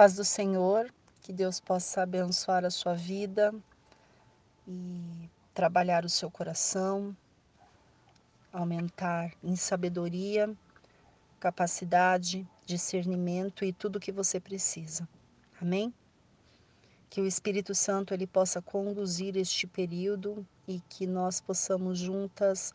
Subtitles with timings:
[0.00, 3.54] Paz do Senhor, que Deus possa abençoar a sua vida
[4.66, 7.14] e trabalhar o seu coração,
[8.50, 10.50] aumentar em sabedoria,
[11.38, 15.06] capacidade, discernimento e tudo o que você precisa.
[15.60, 15.92] Amém?
[17.10, 22.72] Que o Espírito Santo ele possa conduzir este período e que nós possamos juntas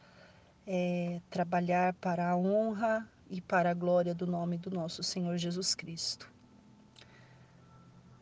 [0.67, 5.73] é, trabalhar para a honra e para a glória do nome do nosso Senhor Jesus
[5.73, 6.34] Cristo.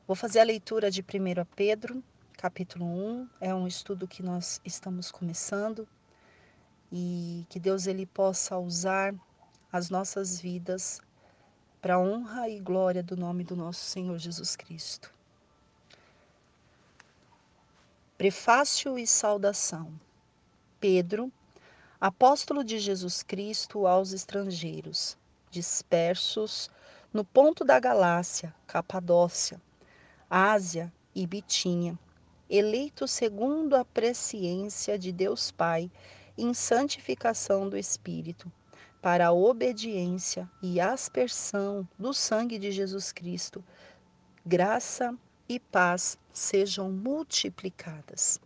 [0.05, 2.03] Vou fazer a leitura de 1 Pedro,
[2.33, 3.29] capítulo 1.
[3.39, 5.87] É um estudo que nós estamos começando
[6.91, 9.15] e que Deus ele possa usar
[9.71, 10.99] as nossas vidas
[11.81, 15.09] para honra e glória do nome do nosso Senhor Jesus Cristo.
[18.17, 19.97] Prefácio e saudação.
[20.81, 21.31] Pedro,
[22.01, 25.17] apóstolo de Jesus Cristo aos estrangeiros,
[25.49, 26.69] dispersos
[27.13, 29.61] no ponto da Galácia, Capadócia,
[30.29, 31.97] Ásia e Bitínia,
[32.49, 35.91] eleito segundo a presciência de Deus Pai,
[36.37, 38.51] em santificação do Espírito,
[39.01, 43.63] para a obediência e aspersão do sangue de Jesus Cristo,
[44.45, 45.15] graça
[45.47, 48.39] e paz sejam multiplicadas.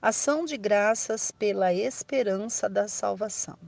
[0.00, 3.58] Ação de graças pela esperança da salvação.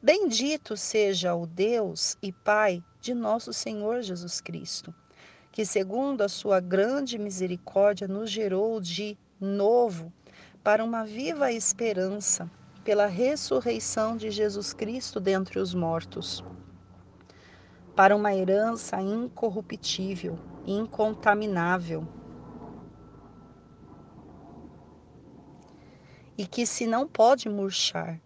[0.00, 4.94] Bendito seja o Deus e Pai de nosso Senhor Jesus Cristo
[5.58, 10.12] que, segundo a sua grande misericórdia, nos gerou de novo
[10.62, 12.48] para uma viva esperança
[12.84, 16.44] pela ressurreição de Jesus Cristo dentre os mortos,
[17.96, 22.06] para uma herança incorruptível, incontaminável,
[26.36, 28.20] e que se não pode murchar,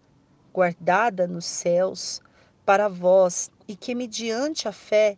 [0.53, 2.21] guardada nos céus,
[2.63, 5.17] para vós e que, mediante a fé,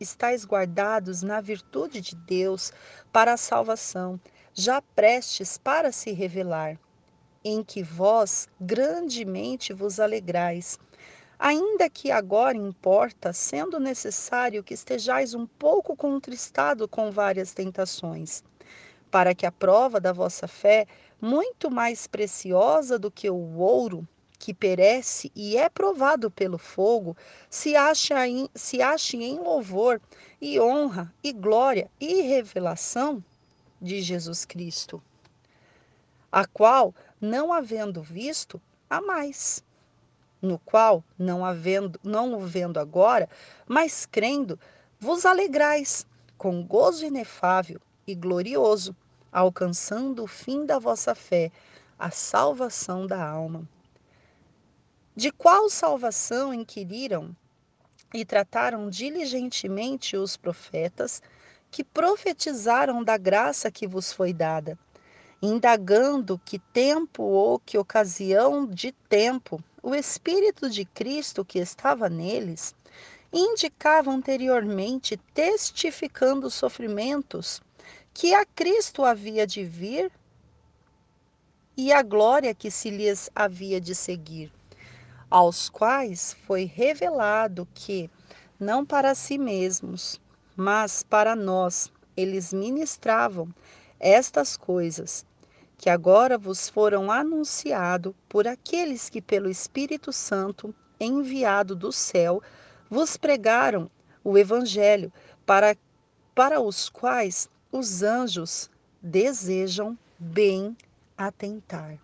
[0.00, 2.72] estáis guardados na virtude de Deus
[3.12, 4.20] para a salvação,
[4.54, 6.78] já prestes para se revelar,
[7.44, 10.78] em que vós grandemente vos alegrais.
[11.38, 18.44] Ainda que agora importa, sendo necessário que estejais um pouco contristado com várias tentações,
[19.10, 20.86] para que a prova da vossa fé,
[21.20, 24.06] muito mais preciosa do que o ouro,
[24.42, 27.16] que perece e é provado pelo fogo,
[27.48, 30.00] se ache em, se ache em louvor
[30.40, 33.22] e honra e glória e revelação
[33.80, 35.00] de Jesus Cristo,
[36.32, 38.60] a qual, não havendo visto,
[38.90, 39.62] há mais,
[40.42, 43.28] no qual, não havendo, não o vendo agora,
[43.64, 44.58] mas crendo,
[44.98, 46.04] vos alegrais
[46.36, 48.96] com gozo inefável e glorioso,
[49.30, 51.52] alcançando o fim da vossa fé,
[51.96, 53.68] a salvação da alma.
[55.14, 57.36] De qual salvação inquiriram
[58.14, 61.20] e trataram diligentemente os profetas
[61.70, 64.78] que profetizaram da graça que vos foi dada,
[65.42, 72.74] indagando que tempo ou que ocasião de tempo o Espírito de Cristo que estava neles
[73.30, 77.60] indicava anteriormente, testificando os sofrimentos
[78.14, 80.10] que a Cristo havia de vir
[81.76, 84.50] e a glória que se lhes havia de seguir
[85.32, 88.10] aos quais foi revelado que,
[88.60, 90.20] não para si mesmos,
[90.54, 93.48] mas para nós, eles ministravam
[93.98, 95.24] estas coisas,
[95.78, 102.42] que agora vos foram anunciado por aqueles que pelo Espírito Santo, enviado do céu,
[102.90, 103.90] vos pregaram
[104.22, 105.10] o evangelho,
[105.46, 105.74] para
[106.34, 110.76] para os quais os anjos desejam bem
[111.16, 111.98] atentar.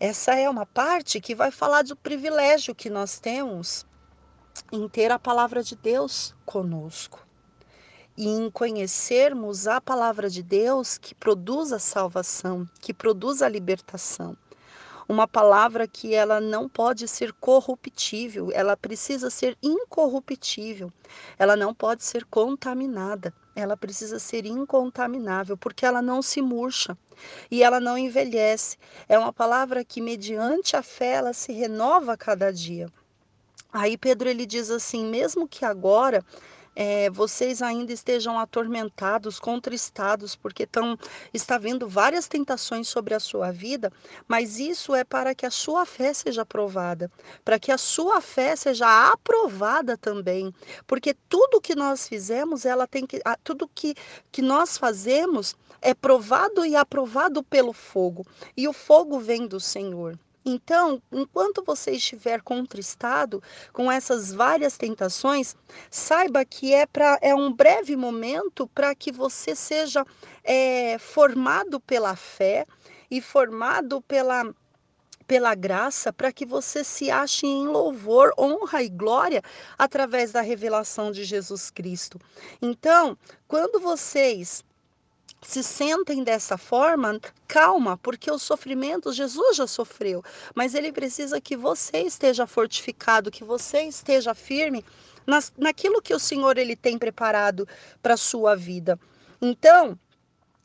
[0.00, 3.86] Essa é uma parte que vai falar do privilégio que nós temos
[4.72, 7.24] em ter a palavra de Deus conosco
[8.16, 14.36] e em conhecermos a palavra de Deus que produz a salvação, que produz a libertação.
[15.08, 20.92] Uma palavra que ela não pode ser corruptível, ela precisa ser incorruptível,
[21.38, 26.96] ela não pode ser contaminada ela precisa ser incontaminável, porque ela não se murcha
[27.50, 28.76] e ela não envelhece.
[29.08, 32.90] É uma palavra que, mediante a fé, ela se renova a cada dia.
[33.72, 36.24] Aí Pedro ele diz assim: mesmo que agora
[36.74, 40.98] é, vocês ainda estejam atormentados, contristados, porque tão,
[41.32, 43.92] está vendo várias tentações sobre a sua vida,
[44.26, 47.10] mas isso é para que a sua fé seja aprovada,
[47.44, 50.52] para que a sua fé seja aprovada também,
[50.86, 53.94] porque tudo que nós fizemos, ela tem que, tudo que,
[54.32, 58.26] que nós fazemos é provado e aprovado pelo fogo,
[58.56, 60.18] e o fogo vem do Senhor.
[60.44, 63.42] Então, enquanto você estiver contristado
[63.72, 65.56] com essas várias tentações,
[65.90, 70.04] saiba que é, pra, é um breve momento para que você seja
[70.42, 72.66] é, formado pela fé
[73.10, 74.44] e formado pela
[75.26, 79.42] pela graça para que você se ache em louvor, honra e glória
[79.78, 82.20] através da revelação de Jesus Cristo.
[82.60, 83.16] Então,
[83.48, 84.62] quando vocês
[85.46, 90.22] se sentem dessa forma, calma, porque o sofrimento Jesus já sofreu,
[90.54, 94.84] mas ele precisa que você esteja fortificado, que você esteja firme
[95.26, 97.68] nas, naquilo que o Senhor ele tem preparado
[98.02, 98.98] para sua vida.
[99.40, 99.98] Então,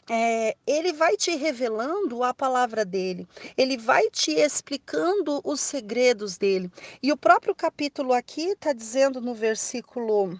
[0.10, 6.72] é, ele vai te revelando a palavra dele, ele vai te explicando os segredos dele.
[7.04, 10.40] E o próprio capítulo aqui está dizendo no versículo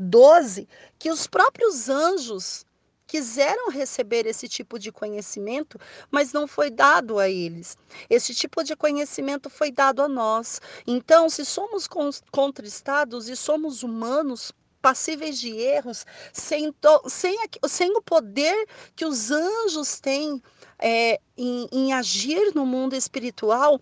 [0.00, 0.66] 12
[0.98, 2.64] que os próprios anjos
[3.06, 5.78] quiseram receber esse tipo de conhecimento,
[6.10, 7.76] mas não foi dado a eles.
[8.08, 10.60] Esse tipo de conhecimento foi dado a nós.
[10.86, 11.88] Então, se somos
[12.30, 16.72] contristados e somos humanos, passíveis de erros, sem,
[17.08, 17.36] sem,
[17.68, 20.40] sem o poder que os anjos têm
[20.78, 23.80] é, em, em agir no mundo espiritual,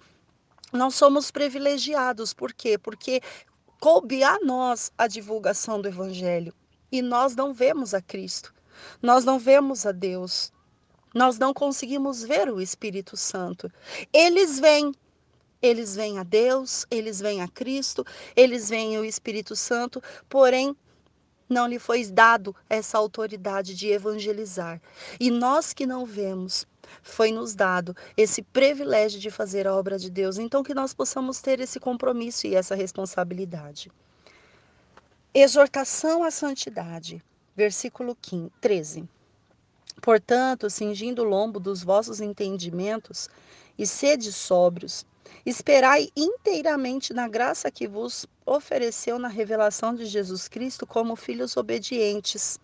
[0.73, 2.35] nós somos privilegiados.
[2.35, 2.79] Por quê?
[2.79, 3.21] Porque
[3.81, 6.53] coube a nós a divulgação do Evangelho
[6.91, 8.53] e nós não vemos a Cristo,
[9.01, 10.53] nós não vemos a Deus,
[11.15, 13.71] nós não conseguimos ver o Espírito Santo.
[14.13, 14.93] Eles vêm,
[15.63, 18.05] eles vêm a Deus, eles vêm a Cristo,
[18.35, 20.77] eles vêm o Espírito Santo, porém
[21.49, 24.81] não lhe foi dado essa autoridade de evangelizar.
[25.19, 26.67] E nós que não vemos,
[27.03, 30.39] foi nos dado esse privilégio de fazer a obra de Deus.
[30.39, 33.91] Então, que nós possamos ter esse compromisso e essa responsabilidade.
[35.35, 37.23] Exortação à santidade,
[37.55, 39.09] versículo 15, 13.
[40.01, 43.29] Portanto, cingindo o lombo dos vossos entendimentos
[43.77, 45.05] e sede sóbrios,
[45.45, 52.59] Esperai inteiramente na graça que vos ofereceu na revelação de Jesus Cristo como filhos obedientes.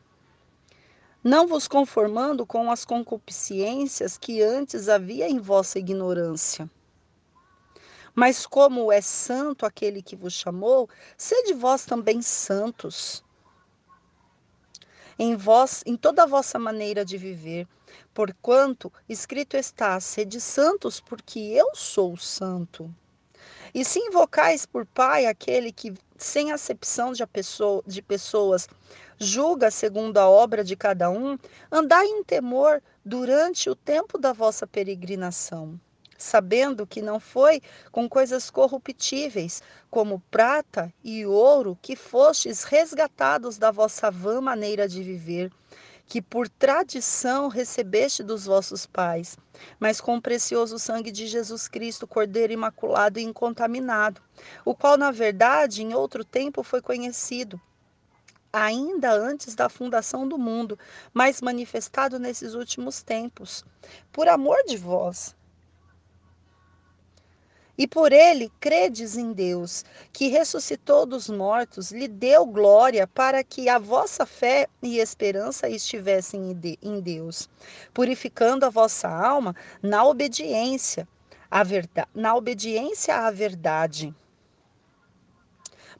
[1.24, 6.70] Não vos conformando com as concupiscências que antes havia em vossa ignorância.
[8.14, 13.24] Mas como é santo aquele que vos chamou, sede vós também santos.
[15.18, 17.66] Em vós, em toda a vossa maneira de viver,
[18.14, 22.94] Porquanto escrito está: sede santos, porque eu sou santo.
[23.74, 28.68] E se invocais por Pai aquele que, sem acepção de, pessoa, de pessoas,
[29.18, 31.38] julga segundo a obra de cada um,
[31.70, 35.78] andai em temor durante o tempo da vossa peregrinação,
[36.16, 37.60] sabendo que não foi
[37.92, 45.02] com coisas corruptíveis, como prata e ouro, que fostes resgatados da vossa vã maneira de
[45.02, 45.50] viver
[46.06, 49.36] que por tradição recebeste dos vossos pais,
[49.78, 54.20] mas com o precioso sangue de Jesus Cristo, Cordeiro imaculado e incontaminado,
[54.64, 57.60] o qual, na verdade, em outro tempo foi conhecido,
[58.54, 60.78] ainda antes da fundação do mundo,
[61.12, 63.64] mas manifestado nesses últimos tempos,
[64.12, 65.34] por amor de vós
[67.76, 73.68] e por ele credes em Deus, que ressuscitou dos mortos, lhe deu glória para que
[73.68, 77.48] a vossa fé e esperança estivessem em Deus,
[77.92, 81.06] purificando a vossa alma na obediência,
[81.50, 84.14] à verdade, na obediência à verdade.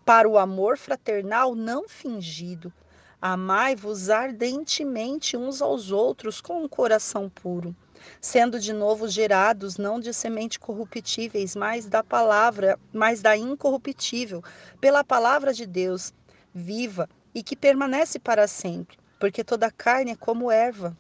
[0.05, 2.73] Para o amor fraternal não fingido,
[3.21, 7.75] amai-vos ardentemente uns aos outros com um coração puro
[8.21, 14.43] sendo de novo gerados não de semente corruptíveis, mas da palavra, mas da incorruptível,
[14.81, 16.13] pela palavra de Deus,
[16.53, 20.97] viva e que permanece para sempre, porque toda carne é como erva.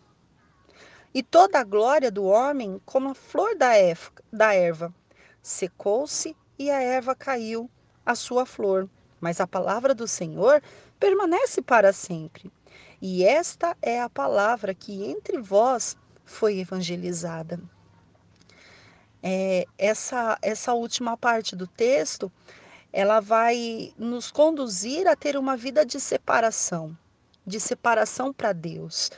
[1.12, 3.72] E toda a glória do homem como a flor da,
[4.32, 4.92] da erva.
[5.40, 7.70] Secou-se e a erva caiu,
[8.04, 8.88] a sua flor,
[9.20, 10.62] mas a palavra do Senhor
[10.98, 12.50] permanece para sempre.
[13.00, 17.60] E esta é a palavra que entre vós foi evangelizada.
[19.22, 22.30] É, essa, essa última parte do texto,
[22.92, 26.96] ela vai nos conduzir a ter uma vida de separação,
[27.46, 29.10] de separação para Deus.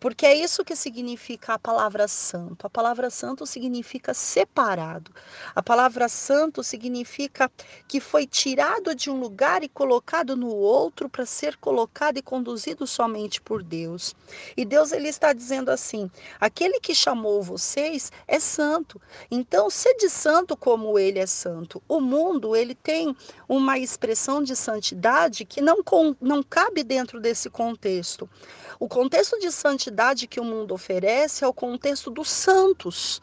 [0.00, 2.66] Porque é isso que significa a palavra santo.
[2.66, 5.12] A palavra santo significa separado.
[5.54, 7.52] A palavra santo significa
[7.86, 12.86] que foi tirado de um lugar e colocado no outro para ser colocado e conduzido
[12.86, 14.16] somente por Deus.
[14.56, 18.98] E Deus ele está dizendo assim: aquele que chamou vocês é santo.
[19.30, 21.82] Então, sede santo como ele é santo.
[21.86, 23.14] O mundo ele tem
[23.46, 25.84] uma expressão de santidade que não,
[26.18, 28.26] não cabe dentro desse contexto.
[28.80, 33.20] O contexto de santidade que o mundo oferece é o contexto dos santos.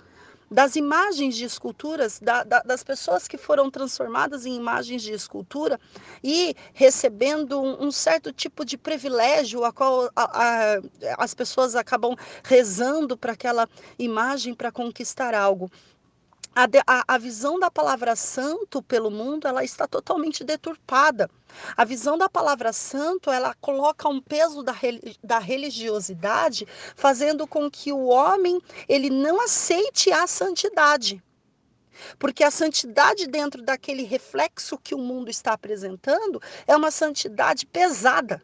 [0.50, 5.78] das imagens de esculturas, da, da, das pessoas que foram transformadas em imagens de escultura
[6.24, 10.82] e recebendo um, um certo tipo de privilégio a qual a, a,
[11.18, 13.68] as pessoas acabam rezando para aquela
[14.00, 15.70] imagem para conquistar algo
[16.56, 21.30] a, a, visão da palavra santo pelo mundo ela está totalmente deturpada.
[21.75, 24.74] A visão da palavra santo ela coloca um peso da,
[25.24, 31.24] da religiosidade, fazendo com que o homem ele não aceite a santidade.
[32.20, 38.42] Porque a santidade dentro daquele reflexo que o mundo está apresentando é uma santidade pesada.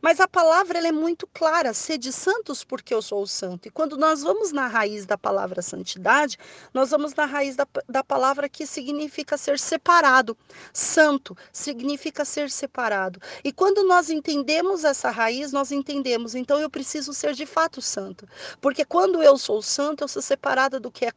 [0.00, 3.68] Mas a palavra ela é muito clara: sede santos porque eu sou o santo.
[3.68, 6.38] E quando nós vamos na raiz da palavra santidade,
[6.72, 10.36] nós vamos na raiz da, da palavra que significa ser separado.
[10.72, 13.20] Santo significa ser separado.
[13.44, 18.28] E quando nós entendemos essa raiz, nós entendemos, então eu preciso ser de fato santo.
[18.60, 21.12] Porque quando eu sou santo, eu sou separada do que é,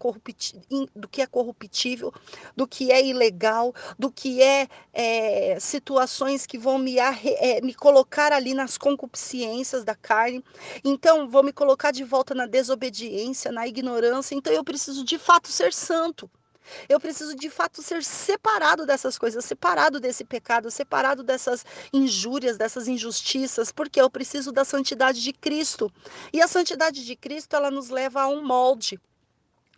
[0.95, 2.13] do que é corruptível,
[2.55, 8.31] do que é ilegal, do que é, é situações que vão me, é, me colocar
[8.31, 10.43] ali nas concupiscências da carne.
[10.83, 14.35] Então, vou me colocar de volta na desobediência, na ignorância.
[14.35, 16.29] Então, eu preciso de fato ser santo.
[16.87, 22.87] Eu preciso de fato ser separado dessas coisas, separado desse pecado, separado dessas injúrias, dessas
[22.87, 25.91] injustiças, porque eu preciso da santidade de Cristo.
[26.31, 28.99] E a santidade de Cristo, ela nos leva a um molde.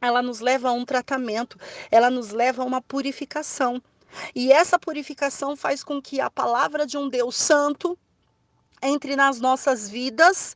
[0.01, 1.57] Ela nos leva a um tratamento,
[1.89, 3.81] ela nos leva a uma purificação.
[4.35, 7.97] E essa purificação faz com que a palavra de um Deus santo,
[8.83, 10.55] entre nas nossas vidas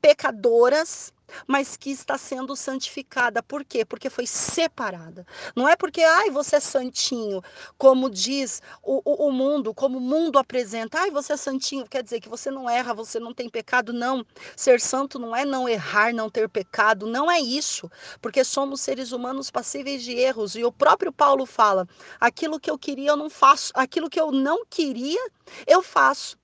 [0.00, 1.12] pecadoras,
[1.46, 3.42] mas que está sendo santificada.
[3.42, 3.84] Por quê?
[3.84, 5.26] Porque foi separada.
[5.54, 7.42] Não é porque, ai, você é santinho,
[7.76, 11.00] como diz o, o, o, mundo, como o mundo apresenta.
[11.00, 13.92] Ai, você é santinho, quer dizer que você não erra, você não tem pecado.
[13.92, 14.24] Não.
[14.56, 17.06] Ser santo não é não errar, não ter pecado.
[17.06, 17.90] Não é isso.
[18.20, 20.56] Porque somos seres humanos passíveis de erros.
[20.56, 21.86] E o próprio Paulo fala:
[22.20, 23.72] aquilo que eu queria, eu não faço.
[23.74, 25.20] Aquilo que eu não queria,
[25.66, 26.38] eu faço.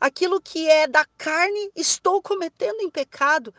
[0.00, 3.54] Aquilo que é da carne, estou cometendo em pecado.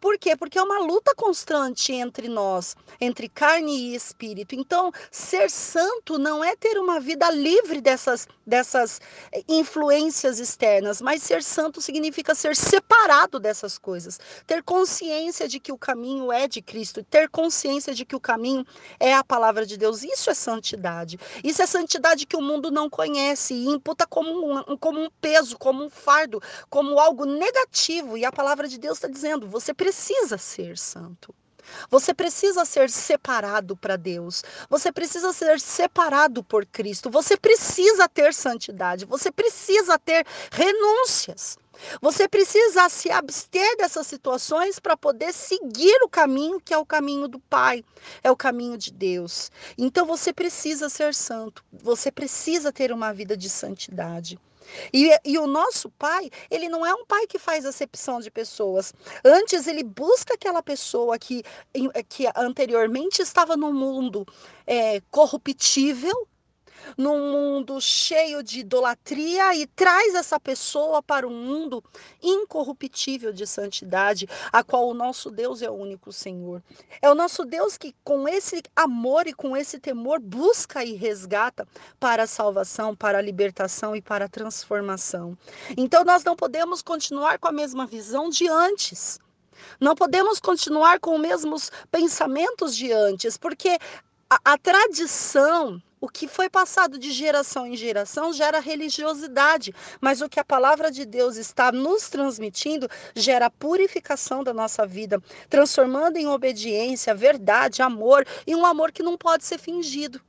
[0.00, 0.36] Por quê?
[0.36, 4.54] Porque é uma luta constante entre nós, entre carne e espírito.
[4.54, 9.00] Então, ser santo não é ter uma vida livre dessas, dessas
[9.32, 15.72] eh, influências externas, mas ser santo significa ser separado dessas coisas, ter consciência de que
[15.72, 18.66] o caminho é de Cristo, ter consciência de que o caminho
[18.98, 20.02] é a palavra de Deus.
[20.02, 21.18] Isso é santidade.
[21.42, 25.58] Isso é santidade que o mundo não conhece e imputa como um, como um peso,
[25.58, 28.16] como um fardo, como algo negativo.
[28.16, 31.32] E a palavra de Deus está dizendo: você você precisa ser santo.
[31.88, 34.42] Você precisa ser separado para Deus.
[34.68, 37.08] Você precisa ser separado por Cristo.
[37.08, 39.04] Você precisa ter santidade.
[39.04, 41.56] Você precisa ter renúncias.
[42.02, 47.28] Você precisa se abster dessas situações para poder seguir o caminho que é o caminho
[47.28, 47.84] do Pai,
[48.24, 49.52] é o caminho de Deus.
[49.78, 51.64] Então você precisa ser santo.
[51.72, 54.36] Você precisa ter uma vida de santidade.
[54.92, 58.92] E, e o nosso pai, ele não é um pai que faz acepção de pessoas.
[59.24, 61.42] Antes, ele busca aquela pessoa que,
[62.08, 64.26] que anteriormente estava no mundo
[64.66, 66.26] é, corruptível,
[66.96, 71.82] num mundo cheio de idolatria e traz essa pessoa para um mundo
[72.22, 76.62] incorruptível de santidade, a qual o nosso Deus é o único Senhor.
[77.00, 81.66] É o nosso Deus que, com esse amor e com esse temor, busca e resgata
[81.98, 85.36] para a salvação, para a libertação e para a transformação.
[85.76, 89.18] Então, nós não podemos continuar com a mesma visão de antes.
[89.78, 93.78] Não podemos continuar com os mesmos pensamentos de antes, porque
[94.28, 100.28] a, a tradição o que foi passado de geração em geração gera religiosidade, mas o
[100.28, 106.26] que a palavra de Deus está nos transmitindo gera purificação da nossa vida, transformando em
[106.26, 110.20] obediência, verdade, amor e um amor que não pode ser fingido.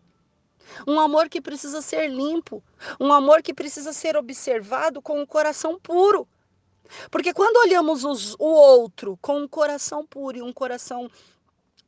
[0.85, 2.63] Um amor que precisa ser limpo,
[2.99, 6.27] um amor que precisa ser observado com o um coração puro.
[7.09, 11.09] Porque quando olhamos os, o outro com um coração puro e um coração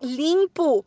[0.02, 0.86] limpo,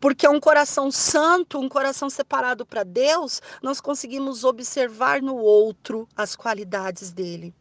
[0.00, 6.08] porque é um coração santo, um coração separado para Deus, nós conseguimos observar no outro
[6.16, 7.54] as qualidades dele.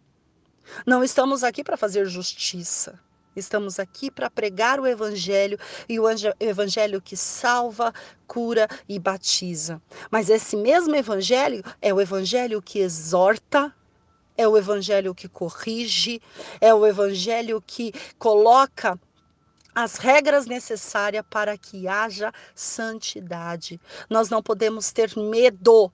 [0.86, 3.00] Não estamos aqui para fazer justiça.
[3.36, 6.06] Estamos aqui para pregar o Evangelho e o
[6.40, 7.94] Evangelho que salva,
[8.28, 9.82] cura e batiza.
[10.10, 13.74] Mas esse mesmo Evangelho é o Evangelho que exorta,
[14.38, 16.22] é o Evangelho que corrige,
[16.60, 19.00] é o Evangelho que coloca
[19.74, 23.80] as regras necessárias para que haja santidade.
[24.10, 25.92] Nós não podemos ter medo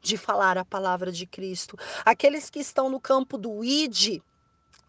[0.00, 1.76] de falar a palavra de Cristo.
[2.04, 4.22] Aqueles que estão no campo do ID,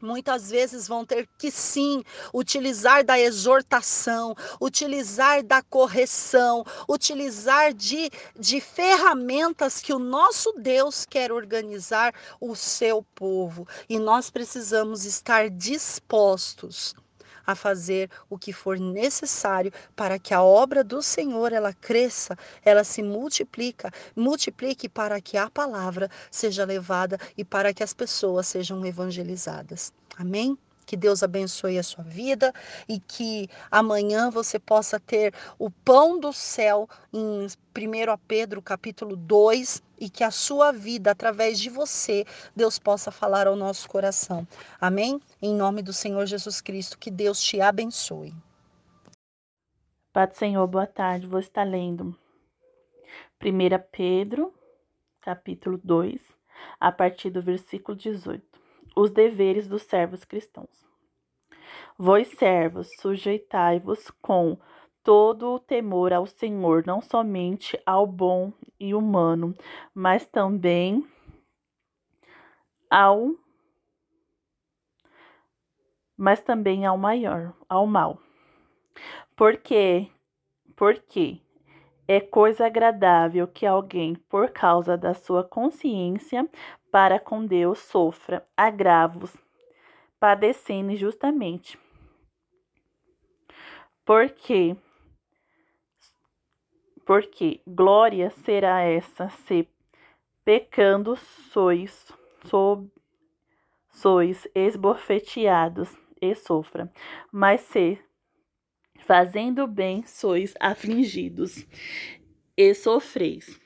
[0.01, 2.03] muitas vezes vão ter que sim
[2.33, 11.31] utilizar da exortação, utilizar da correção, utilizar de, de ferramentas que o nosso Deus quer
[11.31, 13.67] organizar o seu povo.
[13.89, 16.95] E nós precisamos estar dispostos
[17.51, 22.83] a fazer o que for necessário para que a obra do Senhor ela cresça, ela
[22.83, 28.85] se multiplica, multiplique para que a palavra seja levada e para que as pessoas sejam
[28.85, 29.91] evangelizadas.
[30.15, 30.55] Amém?
[30.89, 32.51] Que Deus abençoe a sua vida
[32.87, 37.47] e que amanhã você possa ter o pão do céu em 1
[38.27, 43.55] Pedro capítulo 2 e que a sua vida, através de você, Deus possa falar ao
[43.55, 44.47] nosso coração.
[44.81, 45.21] Amém?
[45.39, 48.33] Em nome do Senhor Jesus Cristo, que Deus te abençoe.
[50.11, 51.27] Pai do Senhor, boa tarde.
[51.27, 52.17] Vou estar lendo
[53.39, 53.47] 1
[53.91, 54.51] Pedro,
[55.21, 56.19] capítulo 2,
[56.79, 58.58] a partir do versículo 18
[58.95, 60.87] os deveres dos servos cristãos.
[61.97, 64.57] Vós, servos, sujeitai-vos com
[65.03, 69.53] todo o temor ao Senhor, não somente ao bom e humano,
[69.93, 71.05] mas também
[72.89, 73.35] ao
[76.17, 78.19] mas também ao maior, ao mal.
[79.35, 80.11] Porque
[80.75, 81.41] porque
[82.11, 86.49] é coisa agradável que alguém, por causa da sua consciência
[86.91, 89.37] para com Deus, sofra agravos,
[90.19, 91.77] padecendo injustamente.
[94.03, 94.75] Porque
[97.05, 99.67] porque glória será essa se
[100.43, 102.11] pecando sois
[103.91, 106.91] sois esbofeteados e sofra,
[107.31, 107.99] mas se
[109.05, 111.65] fazendo bem sois afligidos
[112.55, 113.59] e sofreis.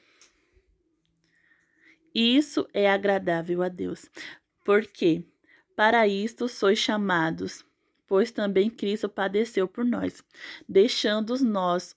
[2.14, 4.10] Isso é agradável a Deus,
[4.64, 5.26] porque
[5.76, 7.66] para isto sois chamados,
[8.08, 10.24] pois também Cristo padeceu por nós,
[10.70, 11.96] deixando nós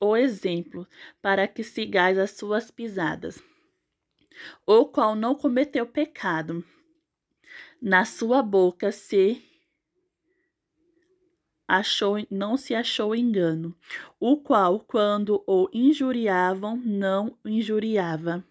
[0.00, 0.86] o exemplo
[1.20, 3.42] para que sigais as suas pisadas,
[4.64, 6.64] o qual não cometeu pecado.
[7.82, 9.42] Na sua boca se
[11.68, 13.76] achou, não se achou engano,
[14.18, 18.42] o qual, quando o injuriavam, não injuriava.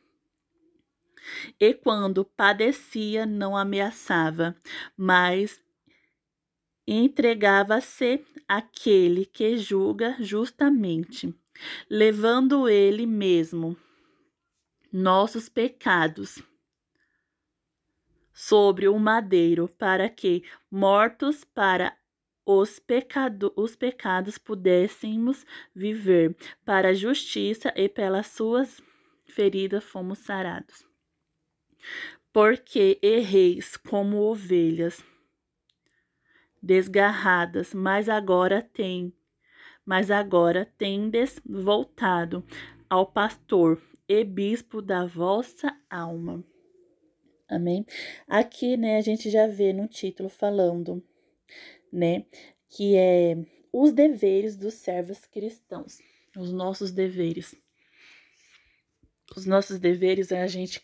[1.59, 4.55] E quando padecia, não ameaçava,
[4.95, 5.59] mas
[6.85, 11.33] entregava-se àquele que julga justamente,
[11.89, 13.75] levando ele mesmo
[14.93, 16.41] nossos pecados
[18.33, 21.97] sobre o madeiro, para que, mortos para
[22.47, 26.33] os, pecado, os pecados pudéssemos viver.
[26.63, 28.81] Para a justiça e pelas suas
[29.25, 30.87] feridas fomos sarados.
[32.31, 35.03] Porque erreis como ovelhas
[36.63, 39.13] desgarradas, mas agora tem,
[39.85, 42.45] mas agora tendes voltado
[42.89, 46.43] ao pastor e bispo da vossa alma.
[47.49, 47.85] Amém?
[48.27, 51.03] Aqui, né, a gente já vê no título falando
[51.91, 52.25] né?
[52.69, 53.35] Que é
[53.71, 55.99] os deveres dos servos cristãos,
[56.35, 57.55] os nossos deveres.
[59.35, 60.81] Os nossos deveres é a gente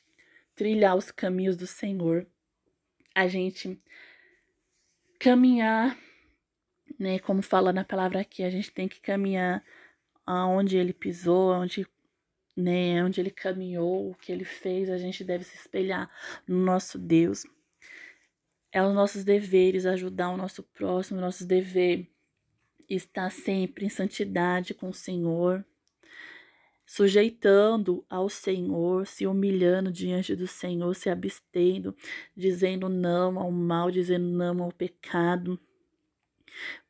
[0.56, 2.28] trilhar os caminhos do Senhor,
[3.16, 3.82] a gente
[5.20, 5.98] caminhar,
[7.00, 7.20] né?
[7.20, 9.64] Como fala na palavra aqui, a gente tem que caminhar
[10.26, 11.88] aonde ele pisou, onde
[12.56, 16.10] né, onde ele caminhou, o que ele fez, a gente deve se espelhar
[16.48, 17.44] no nosso Deus.
[18.76, 22.10] É os nossos deveres ajudar o nosso próximo, nossos dever
[22.90, 25.64] estar sempre em santidade com o Senhor,
[26.84, 31.96] sujeitando ao Senhor, se humilhando diante do Senhor, se abstendo,
[32.36, 35.60] dizendo não ao mal, dizendo não ao pecado.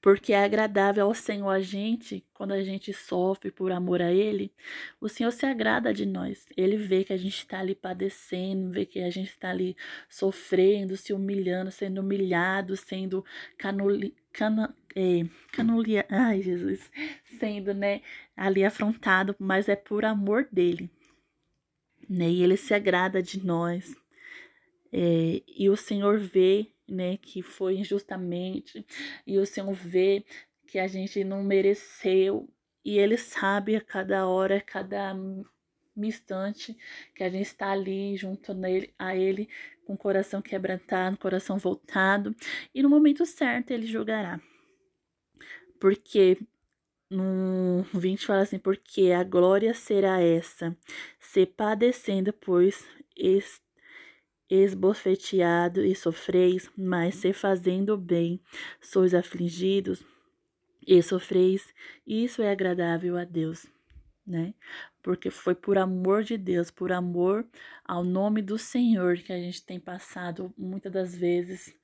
[0.02, 4.52] Porque é agradável ao Senhor a gente, quando a gente sofre por amor a Ele,
[4.99, 6.45] o Senhor se agrada de nós.
[6.58, 9.78] Ele vê que a gente está ali padecendo, vê que a gente está ali
[10.10, 13.23] sofrendo, se humilhando, sendo humilhado, sendo
[13.58, 16.91] canuli, cana, é, canulia, ai Jesus,
[17.39, 18.02] sendo né,
[18.36, 20.89] ali afrontado, mas é por amor dele.
[22.10, 22.30] Né?
[22.30, 23.95] E ele se agrada de nós.
[24.91, 28.86] É, e o Senhor vê né, que foi injustamente,
[29.26, 30.26] e o Senhor vê
[30.67, 32.50] que a gente não mereceu,
[32.84, 35.15] e Ele sabe a cada hora, a cada
[35.96, 36.76] instante
[37.15, 39.48] que a gente está ali junto nele, a Ele,
[39.86, 42.36] com o coração quebrantado, coração voltado,
[42.74, 44.41] e no momento certo Ele julgará.
[45.80, 46.38] Porque
[47.10, 50.76] no 20 fala assim, porque a glória será essa,
[51.19, 52.88] se padecendo, pois
[54.54, 58.39] esbofeteado e sofreis, mas se fazendo bem
[58.80, 60.06] sois afligidos
[60.86, 61.74] e sofreis,
[62.06, 63.66] isso é agradável a Deus,
[64.28, 64.54] né?
[65.02, 67.48] Porque foi por amor de Deus, por amor
[67.84, 71.76] ao nome do Senhor que a gente tem passado muitas das vezes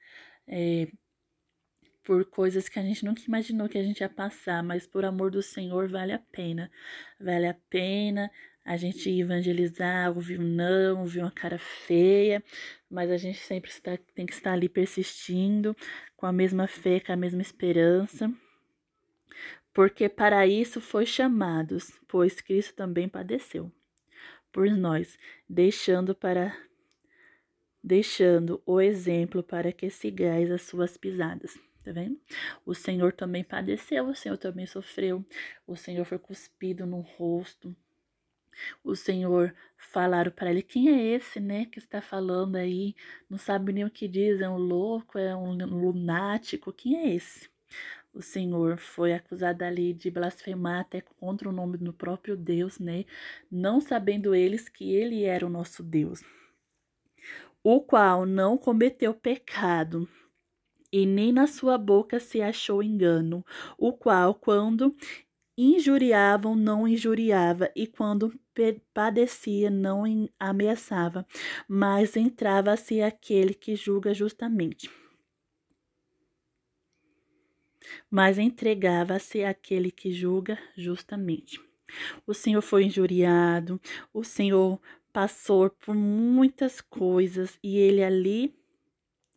[0.48, 0.92] é,
[2.04, 5.32] por coisas que a gente nunca imaginou que a gente ia passar, mas por amor
[5.32, 6.72] do Senhor vale a pena.
[7.20, 8.30] Vale a pena
[8.64, 12.44] a gente evangelizar, ouvir um não, ouvir uma cara feia,
[12.90, 15.76] mas a gente sempre está, tem que estar ali persistindo
[16.16, 18.32] com a mesma fé, com a mesma esperança.
[19.74, 23.72] Porque para isso foi chamados, pois Cristo também padeceu
[24.52, 25.18] por nós,
[25.48, 26.56] deixando para
[27.82, 31.58] deixando o exemplo para que sigais as suas pisadas.
[31.84, 32.20] Tá vendo?
[32.66, 35.26] O Senhor também padeceu, o Senhor também sofreu,
[35.66, 37.76] o Senhor foi cuspido no rosto.
[38.84, 42.96] O Senhor falaram para ele: quem é esse, né, que está falando aí?
[43.30, 47.50] Não sabe nem o que diz, é um louco, é um lunático, quem é esse?
[48.14, 53.06] O Senhor foi acusado ali de blasfemar até contra o nome do próprio Deus, né?
[53.52, 56.24] Não sabendo eles que ele era o nosso Deus,
[57.64, 60.08] o qual não cometeu pecado,
[60.92, 63.46] e nem na sua boca se achou engano,
[63.78, 64.96] o qual, quando
[65.62, 68.34] injuriavam, não injuriava, e quando
[68.94, 70.04] padecia, não
[70.40, 71.26] ameaçava,
[71.68, 74.90] mas entrava-se aquele que julga justamente.
[78.10, 81.60] Mas entregava-se aquele que julga justamente.
[82.26, 83.82] O Senhor foi injuriado,
[84.14, 84.80] o Senhor
[85.12, 88.59] passou por muitas coisas e ele ali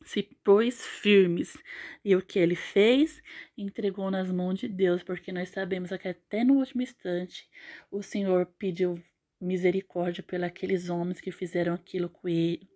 [0.04, 1.56] se pôs firmes.
[2.04, 3.22] E o que ele fez?
[3.56, 7.48] Entregou nas mãos de Deus, porque nós sabemos que até no último instante
[7.90, 9.02] o Senhor pediu
[9.42, 12.08] misericórdia pelos homens que fizeram aquilo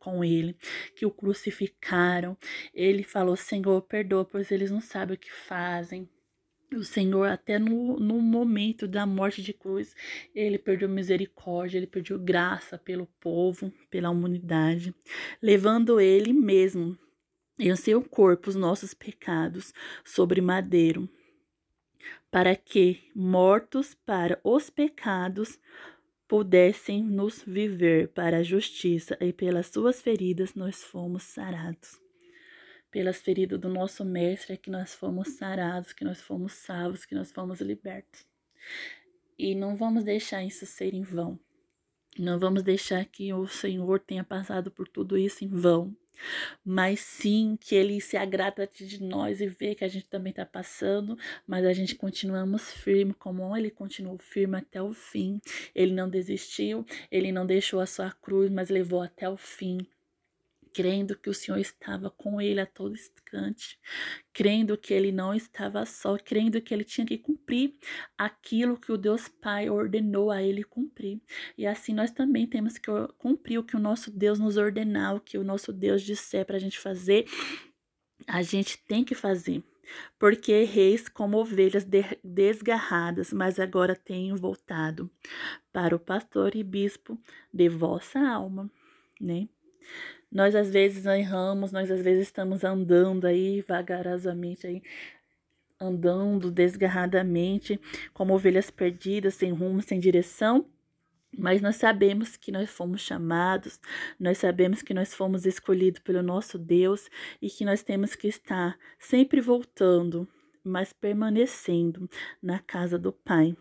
[0.00, 0.56] com ele,
[0.94, 2.36] que o crucificaram.
[2.74, 6.08] Ele falou: Senhor, perdoa, pois eles não sabem o que fazem.
[6.74, 9.94] O Senhor, até no, no momento da morte de cruz,
[10.34, 14.92] ele perdeu misericórdia, ele perdeu graça pelo povo, pela humanidade,
[15.40, 16.98] levando ele mesmo
[17.58, 19.72] em seu corpo os nossos pecados
[20.04, 21.08] sobre madeiro,
[22.30, 25.58] para que, mortos para os pecados,
[26.28, 32.00] pudessem nos viver para a justiça, e pelas suas feridas nós fomos sarados.
[32.90, 37.14] Pelas feridas do nosso Mestre é que nós fomos sarados, que nós fomos salvos, que
[37.14, 38.26] nós fomos libertos.
[39.38, 41.38] E não vamos deixar isso ser em vão.
[42.18, 45.94] Não vamos deixar que o Senhor tenha passado por tudo isso em vão
[46.64, 50.44] mas sim que ele se agrada de nós e vê que a gente também está
[50.44, 55.40] passando, mas a gente continuamos firme, como ele continuou firme até o fim.
[55.74, 59.78] Ele não desistiu, ele não deixou a sua cruz, mas levou até o fim
[60.76, 63.80] crendo que o Senhor estava com ele a todo instante,
[64.30, 67.78] crendo que ele não estava só, crendo que ele tinha que cumprir
[68.18, 71.18] aquilo que o Deus Pai ordenou a ele cumprir.
[71.56, 75.20] E assim nós também temos que cumprir o que o nosso Deus nos ordenar, o
[75.20, 77.24] que o nosso Deus disser para a gente fazer,
[78.26, 79.64] a gente tem que fazer.
[80.18, 81.86] Porque reis como ovelhas
[82.22, 85.10] desgarradas, mas agora tenho voltado
[85.72, 87.18] para o pastor e bispo
[87.50, 88.70] de vossa alma,
[89.18, 89.48] né?
[90.36, 94.82] Nós às vezes erramos, nós às vezes estamos andando aí vagarosamente aí
[95.80, 97.80] andando desgarradamente,
[98.12, 100.66] como ovelhas perdidas, sem rumo, sem direção.
[101.38, 103.80] Mas nós sabemos que nós fomos chamados,
[104.20, 107.08] nós sabemos que nós fomos escolhidos pelo nosso Deus
[107.40, 110.28] e que nós temos que estar sempre voltando,
[110.62, 112.10] mas permanecendo
[112.42, 113.56] na casa do Pai.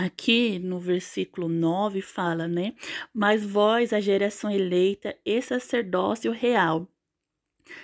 [0.00, 2.72] Aqui no versículo 9 fala, né?
[3.12, 6.86] Mas vós, a geração eleita e sacerdócio real,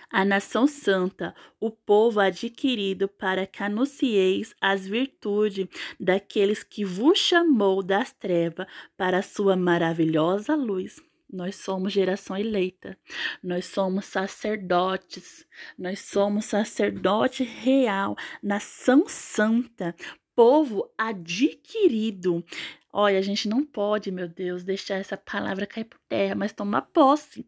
[0.09, 5.67] a nação santa, o povo adquirido, para que anuncieis as virtudes
[5.99, 11.03] daqueles que vos chamou das trevas para a sua maravilhosa luz.
[11.29, 12.97] Nós somos geração eleita,
[13.43, 15.45] nós somos sacerdotes,
[15.77, 19.97] nós somos sacerdote real, nação santa,
[20.35, 22.45] povo adquirido.
[22.93, 26.83] Olha, a gente não pode, meu Deus, deixar essa palavra cair por terra, mas tomar
[26.83, 27.47] posse.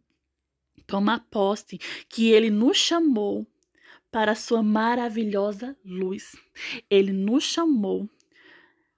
[0.86, 3.46] Tomar posse que ele nos chamou
[4.10, 6.36] para a sua maravilhosa luz.
[6.88, 8.08] Ele nos chamou.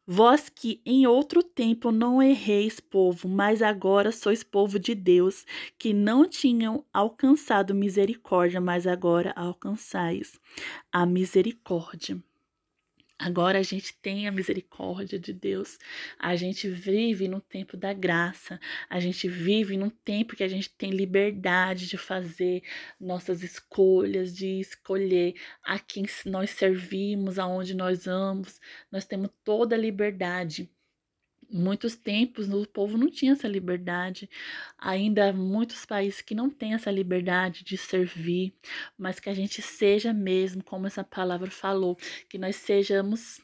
[0.07, 5.45] Vós que em outro tempo não erreis, povo, mas agora sois povo de Deus,
[5.79, 10.41] que não tinham alcançado misericórdia, mas agora alcançais
[10.91, 12.23] a misericórdia.
[13.21, 15.77] Agora a gente tem a misericórdia de Deus.
[16.19, 18.61] A gente vive no tempo da graça.
[18.89, 22.63] A gente vive num tempo que a gente tem liberdade de fazer
[23.01, 28.61] nossas escolhas, de escolher a quem nós servimos, aonde nós amamos.
[28.91, 30.71] Nós temos toda a liberdade
[31.51, 34.29] muitos tempos o povo não tinha essa liberdade.
[34.77, 38.55] Ainda há muitos países que não têm essa liberdade de servir,
[38.97, 41.97] mas que a gente seja mesmo, como essa palavra falou,
[42.29, 43.41] que nós sejamos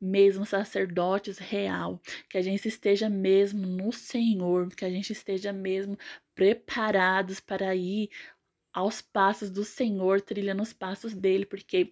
[0.00, 5.96] mesmo sacerdotes real, que a gente esteja mesmo no Senhor, que a gente esteja mesmo
[6.34, 8.10] preparados para ir
[8.72, 11.90] aos passos do Senhor, trilhando os passos dele, porque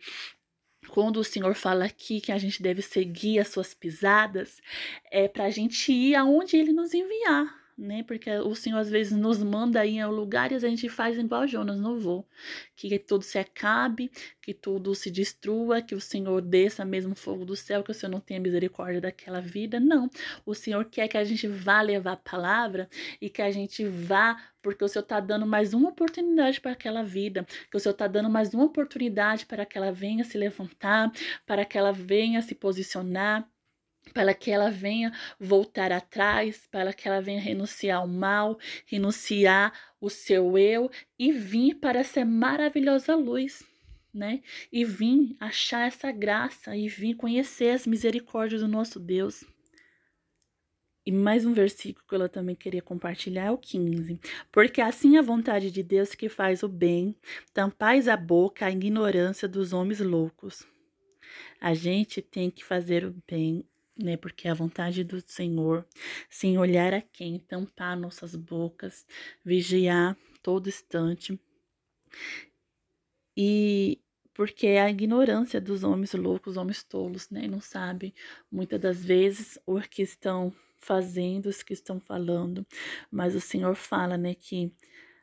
[0.91, 4.61] quando o Senhor fala aqui que a gente deve seguir as suas pisadas,
[5.11, 8.03] é para a gente ir aonde Ele nos enviar né?
[8.03, 11.81] Porque o Senhor às vezes nos manda ir em lugares a gente faz igual Jonas,
[11.81, 12.29] não vou.
[12.77, 14.11] Que tudo se acabe,
[14.43, 18.13] que tudo se destrua, que o Senhor desça mesmo fogo do céu, que o Senhor
[18.13, 19.81] não tenha misericórdia daquela vida.
[19.81, 20.11] Não.
[20.45, 22.89] O Senhor quer que a gente vá levar a palavra
[23.21, 27.03] e que a gente vá porque o Senhor está dando mais uma oportunidade para aquela
[27.03, 31.11] vida, que o Senhor está dando mais uma oportunidade para que ela venha se levantar,
[31.47, 33.49] para que ela venha se posicionar
[34.15, 40.09] para que ela venha voltar atrás, para que ela venha renunciar ao mal, renunciar o
[40.09, 43.63] seu eu e vir para essa maravilhosa luz,
[44.13, 44.43] né?
[44.73, 49.45] E vir achar essa graça e vir conhecer as misericórdias do nosso Deus.
[51.05, 54.21] E mais um versículo que eu também queria compartilhar é o 15.
[54.53, 57.17] Porque assim a vontade de Deus que faz o bem,
[57.53, 60.67] tampais a boca à ignorância dos homens loucos.
[61.61, 63.65] A gente tem que fazer o bem
[64.03, 64.17] né?
[64.17, 65.87] Porque a vontade do Senhor,
[66.29, 69.07] sem olhar a quem, tampar nossas bocas,
[69.45, 71.39] vigiar todo instante.
[73.37, 74.01] E
[74.35, 77.47] porque é a ignorância dos homens loucos, homens tolos, né?
[77.47, 78.15] Não sabe
[78.51, 82.67] muitas das vezes o que estão fazendo, os que estão falando,
[83.11, 84.73] mas o Senhor fala, né, que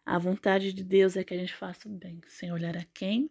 [0.05, 3.29] a vontade de Deus é que a gente faça o bem, sem olhar a quem,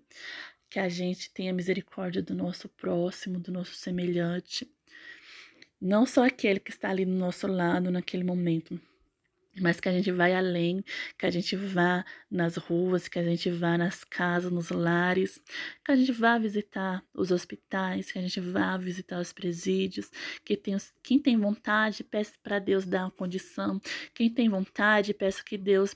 [0.68, 4.70] que a gente tenha misericórdia do nosso próximo, do nosso semelhante,
[5.80, 8.80] não só aquele que está ali do nosso lado naquele momento,
[9.60, 10.84] mas que a gente vai além,
[11.18, 15.40] que a gente vá nas ruas, que a gente vá nas casas, nos lares,
[15.84, 20.10] que a gente vá visitar os hospitais, que a gente vá visitar os presídios,
[20.44, 23.80] que tem, quem tem vontade, peça para Deus dar uma condição,
[24.14, 25.94] quem tem vontade, peça que Deus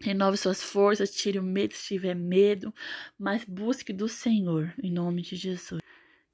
[0.00, 2.74] renove suas forças, tire o medo se tiver medo,
[3.18, 5.80] mas busque do Senhor, em nome de Jesus.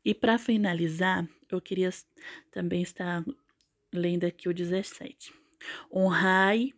[0.04, 1.90] E para finalizar, eu queria
[2.52, 3.24] também estar
[3.92, 5.45] lendo aqui o 17.
[5.92, 6.72] Honrai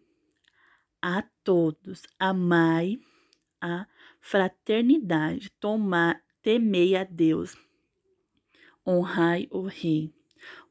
[1.00, 2.98] a todos, amai
[3.60, 3.86] a
[4.20, 7.56] fraternidade, tomar, temei a Deus,
[8.86, 10.12] honrai o rei.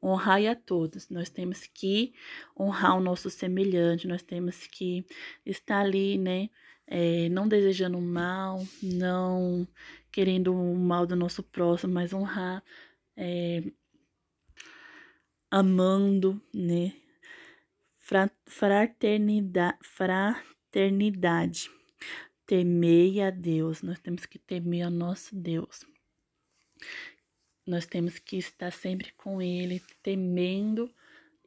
[0.02, 1.10] Honrai a todos.
[1.10, 2.13] Nós temos que
[2.58, 5.06] honrar o nosso semelhante, nós temos que
[5.46, 6.50] estar ali, né?
[6.86, 9.67] É, não desejando mal, não
[10.12, 12.63] querendo o mal do nosso próximo, mas honrar,
[13.15, 13.62] é,
[15.52, 16.93] amando, né?
[18.46, 21.70] Fraternidade, fraternidade.
[22.46, 25.86] Temei a Deus, nós temos que temer a nosso Deus.
[27.65, 30.89] Nós temos que estar sempre com Ele, temendo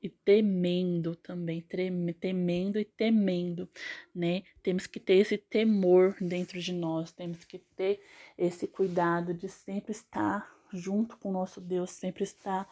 [0.02, 3.66] e temendo também, temendo e temendo,
[4.14, 4.42] né?
[4.62, 8.02] Temos que ter esse temor dentro de nós, temos que ter
[8.36, 12.68] esse cuidado de sempre estar junto com o nosso Deus, sempre estar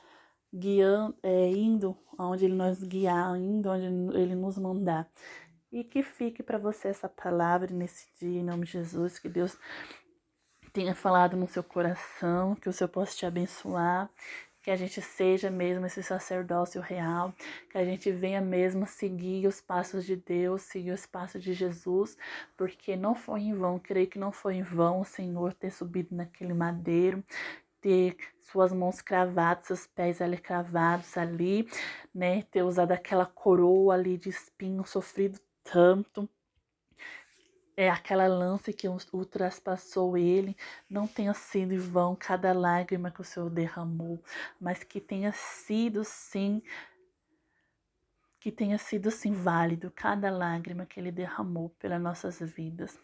[0.52, 3.87] guiando, é, indo aonde Ele nos guiar, indo onde
[4.18, 5.08] Ele nos mandar.
[5.70, 9.58] E que fique para você essa palavra nesse dia, em nome de Jesus, que Deus
[10.72, 14.11] tenha falado no seu coração, que o Senhor possa te abençoar
[14.68, 17.32] que a gente seja mesmo esse sacerdócio real,
[17.70, 22.18] que a gente venha mesmo seguir os passos de Deus, seguir os passos de Jesus,
[22.54, 26.14] porque não foi em vão, creio que não foi em vão o Senhor ter subido
[26.14, 27.24] naquele madeiro,
[27.81, 31.69] ter suas mãos cravadas, seus pés ali cravados ali,
[32.14, 36.29] né, ter usado aquela coroa ali de espinho, sofrido tanto,
[37.79, 40.57] é aquela lança que o traspassou ele,
[40.91, 44.21] não tenha sido em vão cada lágrima que o Senhor derramou,
[44.61, 46.61] mas que tenha sido sim,
[48.41, 52.99] que tenha sido sim válido cada lágrima que ele derramou pelas nossas vidas.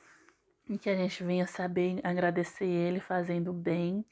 [0.69, 4.05] E que a gente venha saber agradecer ele fazendo bem,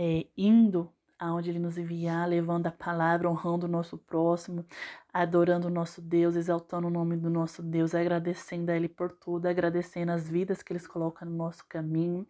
[0.00, 4.64] é, indo aonde Ele nos enviar, levando a palavra, honrando o nosso próximo,
[5.12, 9.46] adorando o nosso Deus, exaltando o nome do nosso Deus, agradecendo a Ele por tudo,
[9.46, 12.24] agradecendo as vidas que Eles colocam no nosso caminho.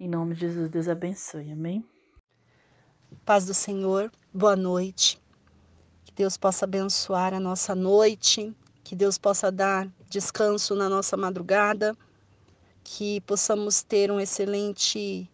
[0.00, 1.52] Em nome de Jesus, Deus abençoe.
[1.52, 1.86] Amém?
[3.24, 5.22] Paz do Senhor, boa noite.
[6.04, 11.96] Que Deus possa abençoar a nossa noite, que Deus possa dar descanso na nossa madrugada,
[12.82, 15.30] que possamos ter um excelente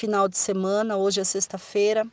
[0.00, 0.96] final de semana.
[0.96, 2.06] Hoje é sexta-feira,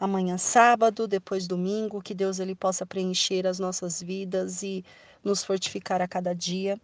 [0.00, 4.84] amanhã sábado, depois domingo, que Deus ele possa preencher as nossas vidas e
[5.22, 6.80] nos fortificar a cada dia.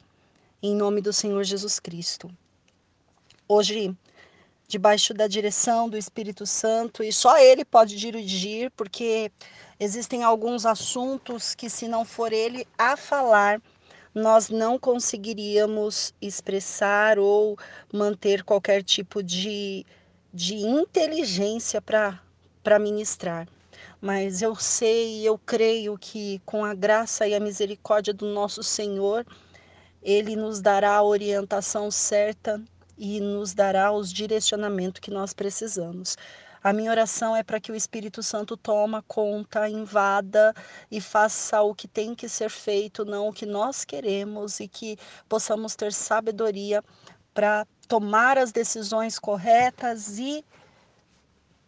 [0.63, 2.31] Em nome do Senhor Jesus Cristo.
[3.49, 3.97] Hoje
[4.69, 9.33] debaixo da direção do Espírito Santo e só ele pode dirigir, porque
[9.81, 13.61] existem alguns assuntos que, se não for ele a falar,
[14.15, 17.59] nós não conseguiríamos expressar ou
[17.93, 19.85] manter qualquer tipo de,
[20.39, 23.49] de inteligência para ministrar.
[24.01, 28.63] Mas eu sei e eu creio que com a graça e a misericórdia do nosso
[28.63, 29.27] Senhor,
[30.01, 32.63] ele nos dará a orientação certa
[32.97, 36.17] e nos dará os direcionamentos que nós precisamos.
[36.63, 40.55] A minha oração é para que o Espírito Santo toma conta, invada
[40.89, 44.97] e faça o que tem que ser feito, não o que nós queremos e que
[45.29, 46.81] possamos ter sabedoria
[47.35, 50.45] para tomar as decisões corretas e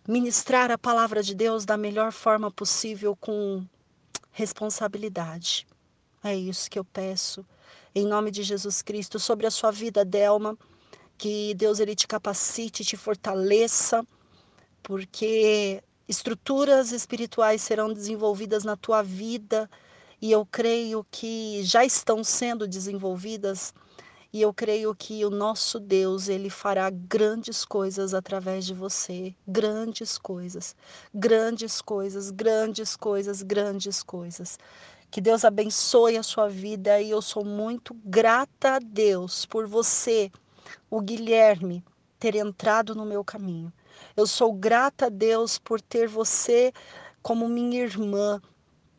[0.06, 3.64] ministrar a palavra de Deus da melhor forma possível com
[4.30, 5.66] responsabilidade.
[6.22, 7.44] É isso que eu peço
[7.94, 10.56] em nome de Jesus Cristo sobre a sua vida, Delma
[11.20, 14.02] que Deus ele te capacite, te fortaleça,
[14.82, 19.68] porque estruturas espirituais serão desenvolvidas na tua vida
[20.20, 23.74] e eu creio que já estão sendo desenvolvidas
[24.32, 30.16] e eu creio que o nosso Deus, ele fará grandes coisas através de você, grandes
[30.16, 30.76] coisas,
[31.12, 34.58] grandes coisas, grandes coisas, grandes coisas.
[35.10, 40.30] Que Deus abençoe a sua vida e eu sou muito grata a Deus por você
[40.88, 41.84] o Guilherme
[42.20, 43.72] ter entrado no meu caminho.
[44.16, 46.72] Eu sou grata a Deus por ter você
[47.22, 48.40] como minha irmã,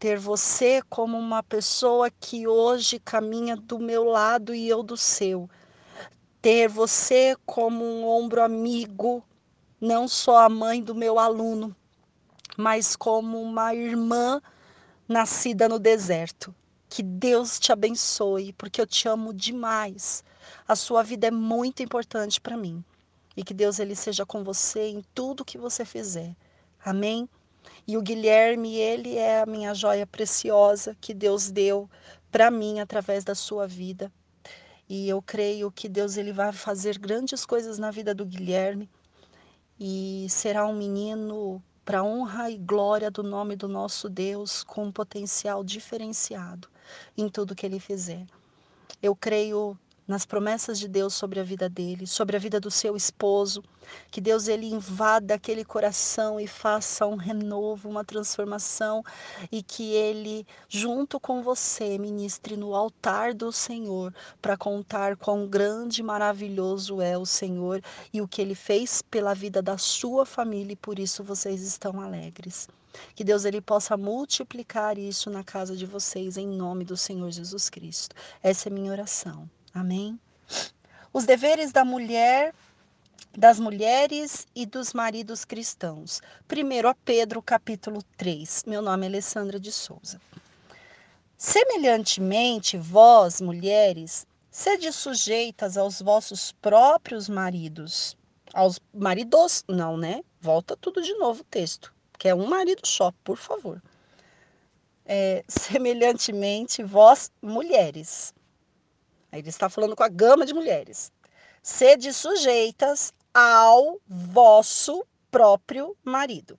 [0.01, 5.47] ter você como uma pessoa que hoje caminha do meu lado e eu do seu.
[6.41, 9.23] Ter você como um ombro amigo,
[9.79, 11.75] não só a mãe do meu aluno,
[12.57, 14.41] mas como uma irmã
[15.07, 16.53] nascida no deserto.
[16.89, 20.23] Que Deus te abençoe, porque eu te amo demais.
[20.67, 22.83] A sua vida é muito importante para mim.
[23.37, 26.35] E que Deus ele seja com você em tudo que você fizer.
[26.83, 27.29] Amém?
[27.87, 31.89] E o Guilherme, ele é a minha joia preciosa que Deus deu
[32.31, 34.11] para mim através da sua vida.
[34.87, 38.89] E eu creio que Deus ele vai fazer grandes coisas na vida do Guilherme
[39.79, 44.91] e será um menino para honra e glória do nome do nosso Deus com um
[44.91, 46.67] potencial diferenciado
[47.17, 48.25] em tudo que ele fizer.
[49.01, 52.95] Eu creio nas promessas de Deus sobre a vida dele, sobre a vida do seu
[52.95, 53.63] esposo,
[54.09, 59.03] que Deus ele invada aquele coração e faça um renovo, uma transformação
[59.51, 66.01] e que ele junto com você ministre no altar do Senhor para contar quão grande
[66.01, 67.81] e maravilhoso é o Senhor
[68.13, 72.01] e o que ele fez pela vida da sua família e por isso vocês estão
[72.01, 72.67] alegres.
[73.15, 77.69] Que Deus ele possa multiplicar isso na casa de vocês em nome do Senhor Jesus
[77.69, 78.15] Cristo.
[78.43, 79.49] Essa é minha oração.
[79.73, 80.19] Amém?
[81.13, 82.53] Os deveres da mulher,
[83.37, 86.21] das mulheres e dos maridos cristãos.
[86.45, 88.65] Primeiro a Pedro, capítulo 3.
[88.67, 90.19] Meu nome é Alessandra de Souza.
[91.37, 98.17] Semelhantemente, vós, mulheres, sede sujeitas aos vossos próprios maridos.
[98.53, 100.21] Aos maridos, não, né?
[100.41, 103.81] Volta tudo de novo o texto, que é um marido só, por favor.
[105.05, 108.33] É, semelhantemente, vós, mulheres,
[109.31, 111.11] Aí ele está falando com a gama de mulheres.
[111.63, 116.57] Sede sujeitas ao vosso próprio marido,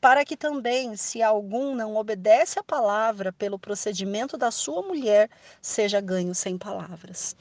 [0.00, 5.28] para que também, se algum não obedece à palavra pelo procedimento da sua mulher,
[5.60, 7.36] seja ganho sem palavras.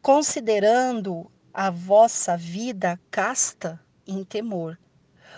[0.00, 4.78] Considerando a vossa vida casta em temor,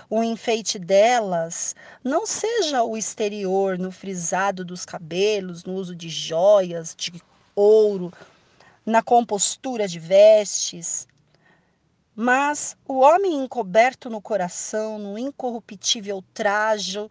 [0.09, 6.95] o enfeite delas não seja o exterior no frisado dos cabelos, no uso de joias,
[6.97, 7.13] de
[7.61, 8.13] ouro,
[8.85, 11.07] na compostura de vestes.
[12.15, 17.09] Mas o homem encoberto no coração, no incorruptível trajo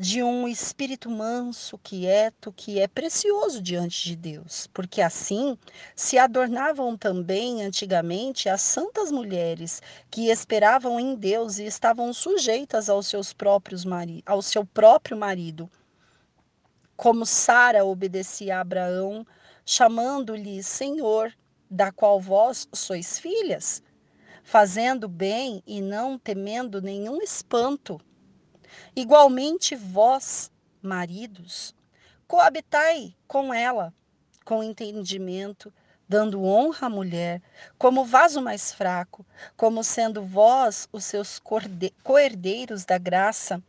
[0.00, 5.58] de um espírito manso, quieto, que é precioso diante de Deus, porque assim
[5.94, 13.08] se adornavam também antigamente as santas mulheres que esperavam em Deus e estavam sujeitas aos
[13.08, 15.70] seus próprios mari ao seu próprio marido.
[16.96, 19.26] Como Sara obedecia a Abraão,
[19.70, 21.32] chamando-lhe Senhor,
[21.70, 23.82] da qual vós sois filhas,
[24.42, 28.00] fazendo bem e não temendo nenhum espanto,
[28.94, 30.50] Igualmente vós,
[30.82, 31.74] maridos,
[32.26, 33.94] coabitai com ela,
[34.44, 35.72] com entendimento,
[36.08, 37.42] dando honra à mulher,
[37.78, 39.24] como vaso mais fraco,
[39.56, 41.40] como sendo vós os seus
[42.02, 43.62] coerdeiros da graça,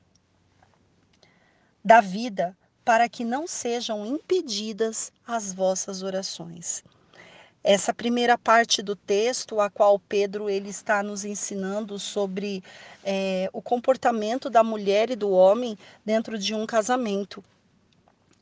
[1.83, 6.83] da vida, para que não sejam impedidas as vossas orações.
[7.63, 12.63] Essa primeira parte do texto, a qual Pedro ele está nos ensinando sobre
[13.03, 17.43] é, o comportamento da mulher e do homem dentro de um casamento.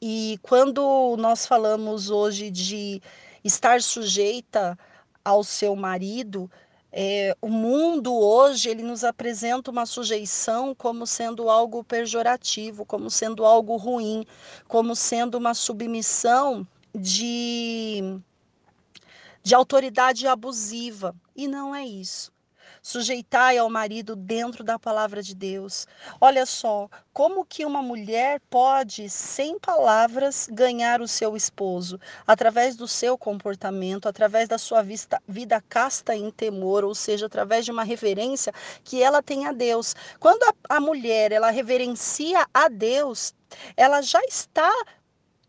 [0.02, 3.02] E quando nós falamos hoje de
[3.44, 4.80] estar sujeita
[5.24, 6.50] ao seu marido,
[6.92, 13.46] é, o mundo hoje ele nos apresenta uma sujeição como sendo algo pejorativo, como sendo
[13.46, 14.26] algo ruim,
[14.68, 18.20] como sendo uma submissão de,
[19.44, 21.16] de autoridade abusiva.
[21.36, 22.32] E não é isso.
[22.82, 25.88] Sujeitai ao marido dentro da palavra de Deus.
[26.20, 32.00] Olha só, como que uma mulher pode, sem palavras, ganhar o seu esposo?
[32.26, 37.66] Através do seu comportamento, através da sua vista, vida casta em temor, ou seja, através
[37.66, 38.54] de uma reverência
[38.84, 39.96] que ela tem a Deus.
[40.20, 43.34] Quando a, a mulher ela reverencia a Deus,
[43.76, 44.72] ela já está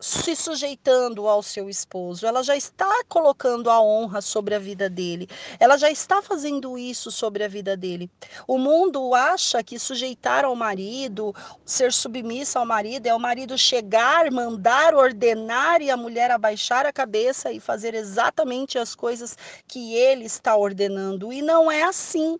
[0.00, 5.28] se sujeitando ao seu esposo, ela já está colocando a honra sobre a vida dele,
[5.58, 8.10] ela já está fazendo isso sobre a vida dele.
[8.48, 11.34] O mundo acha que sujeitar ao marido,
[11.64, 16.92] ser submissa ao marido, é o marido chegar, mandar, ordenar e a mulher abaixar a
[16.92, 19.36] cabeça e fazer exatamente as coisas
[19.68, 21.32] que ele está ordenando.
[21.32, 22.38] E não é assim.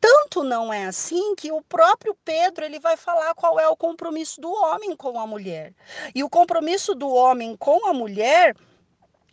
[0.00, 4.40] Tanto não é assim que o próprio Pedro ele vai falar qual é o compromisso
[4.40, 5.74] do homem com a mulher.
[6.14, 8.56] E o compromisso do homem com a mulher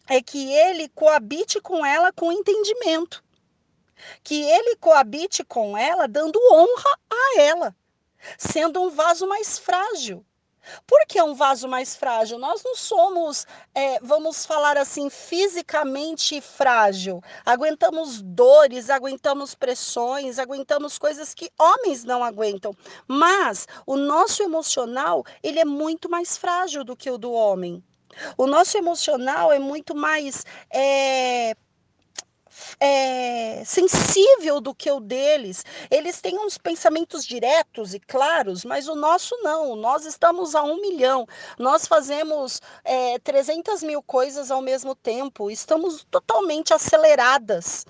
[0.07, 3.23] é que ele coabite com ela com entendimento.
[4.23, 7.75] Que ele coabite com ela dando honra a ela,
[8.37, 10.25] sendo um vaso mais frágil.
[10.87, 12.37] Por que é um vaso mais frágil?
[12.37, 17.21] Nós não somos, é, vamos falar assim, fisicamente frágil.
[17.45, 22.73] Aguentamos dores, aguentamos pressões, aguentamos coisas que homens não aguentam.
[23.07, 27.83] Mas o nosso emocional, ele é muito mais frágil do que o do homem.
[28.37, 31.55] O nosso emocional é muito mais é,
[32.79, 35.65] é, sensível do que o deles.
[35.89, 39.75] Eles têm uns pensamentos diretos e claros, mas o nosso não.
[39.75, 41.27] Nós estamos a um milhão.
[41.57, 45.49] Nós fazemos é, 300 mil coisas ao mesmo tempo.
[45.49, 47.85] Estamos totalmente aceleradas.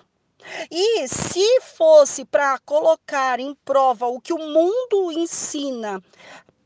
[0.70, 6.04] E se fosse para colocar em prova o que o mundo ensina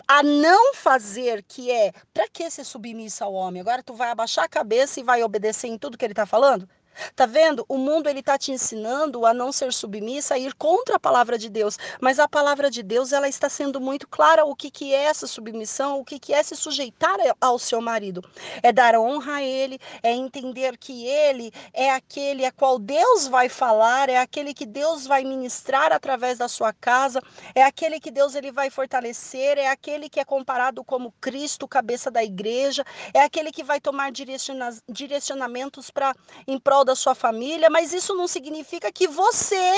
[0.08, 3.62] a não fazer, que é para que ser submissa ao homem?
[3.62, 6.68] Agora tu vai abaixar a cabeça e vai obedecer em tudo que ele está falando?
[7.16, 7.66] Tá vendo?
[7.68, 11.38] O mundo ele tá te ensinando a não ser submissa, a ir contra a palavra
[11.38, 11.78] de Deus.
[12.02, 15.28] Mas a palavra de Deus ela está sendo muito clara o que, que é essa
[15.28, 18.24] submissão, o que, que é se sujeitar ao seu marido.
[18.62, 23.50] É dar honra a ele, é entender que ele é aquele a qual Deus vai
[23.50, 27.22] falar, é aquele que Deus vai ministrar através da sua casa,
[27.54, 32.10] é aquele que Deus ele vai fortalecer, é aquele que é comparado como Cristo, cabeça
[32.10, 32.84] da igreja,
[33.14, 36.16] é aquele que vai tomar direciona direcionamentos para
[36.48, 39.74] em prol da sua família, mas isso não significa que você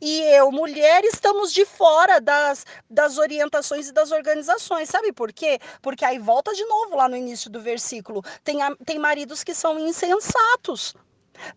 [0.00, 4.88] e eu, mulher, estamos de fora das, das orientações e das organizações.
[4.88, 5.58] Sabe por quê?
[5.80, 8.22] Porque aí volta de novo lá no início do versículo.
[8.44, 10.94] Tem, tem maridos que são insensatos.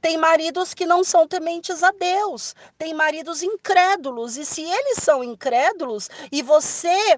[0.02, 2.56] Tem maridos que não são tementes a Deus.
[2.78, 4.38] Tem maridos incrédulos.
[4.38, 7.18] E se eles são incrédulos e você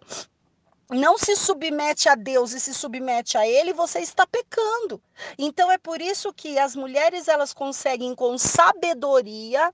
[0.90, 5.02] não se submete a Deus e se submete a ele, você está pecando.
[5.38, 9.72] Então é por isso que as mulheres elas conseguem com sabedoria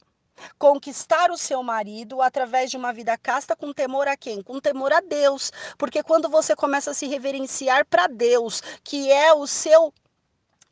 [0.58, 4.42] conquistar o seu marido através de uma vida casta com temor a quem?
[4.42, 5.52] Com temor a Deus.
[5.78, 9.94] Porque quando você começa a se reverenciar para Deus, que é o seu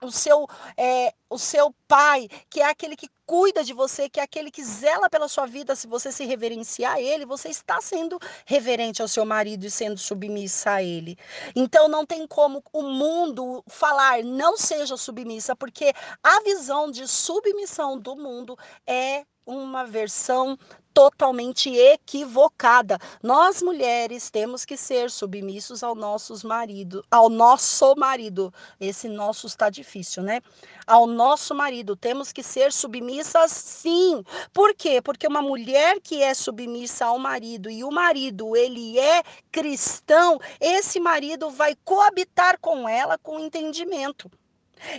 [0.02, 0.47] o seu,
[0.78, 4.64] é, o seu pai, que é aquele que cuida de você, que é aquele que
[4.64, 9.08] zela pela sua vida, se você se reverenciar a ele, você está sendo reverente ao
[9.08, 11.18] seu marido e sendo submissa a ele.
[11.56, 15.93] Então não tem como o mundo falar não seja submissa, porque
[16.24, 20.58] a visão de submissão do mundo é uma versão
[21.00, 23.00] totalmente equivocada.
[23.24, 28.54] Nós mulheres temos que ser submissos ao nossos marido, ao nosso marido.
[28.82, 30.41] Esse nosso está difícil, né?
[30.86, 34.22] Ao nosso marido temos que ser submissas sim.
[34.52, 35.02] Por quê?
[35.02, 39.24] Porque uma mulher que é submissa ao marido e o marido ele é
[39.54, 44.30] cristão, esse marido vai coabitar com ela com entendimento.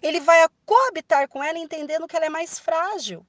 [0.03, 3.22] Ele vai coabitar com ela entendendo que ela é mais frágil.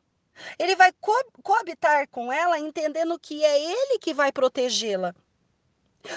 [0.57, 1.13] Ele vai co
[1.43, 5.13] coabitar com ela entendendo que é ele que vai protegê-la.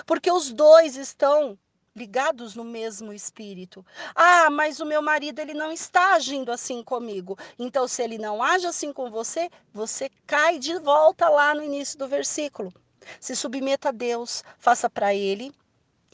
[0.06, 1.58] Porque os dois estão
[1.94, 3.84] ligados no mesmo espírito.
[4.14, 7.38] Ah, mas o meu marido ele não está agindo assim comigo.
[7.58, 11.98] Então se ele não age assim com você, você cai de volta lá no início
[11.98, 12.72] do versículo.
[13.20, 15.52] Se submeta a Deus, faça para ele,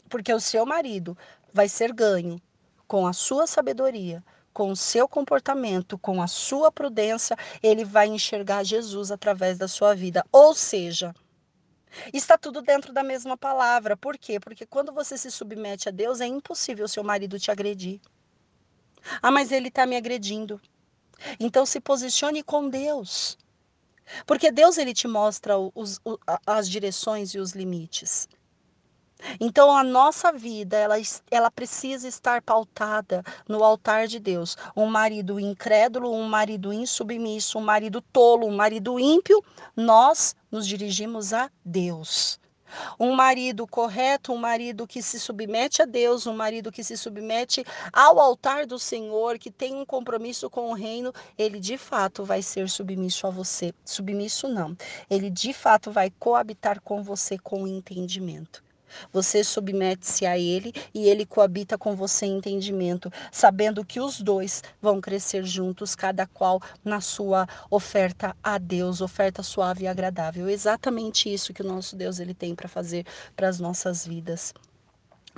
[0.09, 1.17] porque o seu marido
[1.53, 2.41] vai ser ganho
[2.87, 4.23] com a sua sabedoria,
[4.53, 9.95] com o seu comportamento, com a sua prudência, ele vai enxergar Jesus através da sua
[9.95, 10.25] vida.
[10.31, 11.13] Ou seja,
[12.13, 13.97] Está tudo dentro da mesma palavra.
[13.97, 14.39] Por quê?
[14.39, 17.99] Porque quando você se submete a Deus, é impossível seu marido te agredir.
[19.21, 20.61] Ah, mas ele está me agredindo.
[21.39, 23.37] Então se posicione com Deus.
[24.25, 25.99] Porque Deus ele te mostra os,
[26.45, 28.27] as direções e os limites.
[29.39, 30.95] Então a nossa vida, ela,
[31.29, 34.57] ela precisa estar pautada no altar de Deus.
[34.75, 39.43] Um marido incrédulo, um marido insubmisso, um marido tolo, um marido ímpio,
[39.75, 42.39] nós nos dirigimos a Deus.
[42.99, 47.65] Um marido correto, um marido que se submete a Deus, um marido que se submete
[47.91, 52.41] ao altar do Senhor, que tem um compromisso com o reino, ele de fato vai
[52.41, 53.73] ser submisso a você.
[53.83, 54.75] Submisso não.
[55.09, 58.63] Ele de fato vai coabitar com você com entendimento.
[59.11, 64.63] Você submete-se a ele e ele coabita com você em entendimento, sabendo que os dois
[64.81, 70.49] vão crescer juntos, cada qual na sua oferta a Deus, oferta suave e agradável.
[70.49, 74.53] Exatamente isso que o nosso Deus ele tem para fazer para as nossas vidas.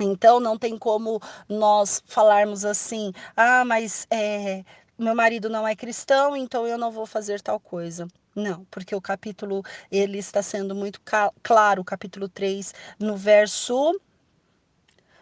[0.00, 4.64] Então não tem como nós falarmos assim, ah, mas é,
[4.98, 8.08] meu marido não é cristão, então eu não vou fazer tal coisa.
[8.34, 11.00] Não, porque o capítulo ele está sendo muito
[11.42, 13.98] claro, o capítulo 3, no verso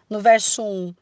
[0.09, 0.95] no verso 1.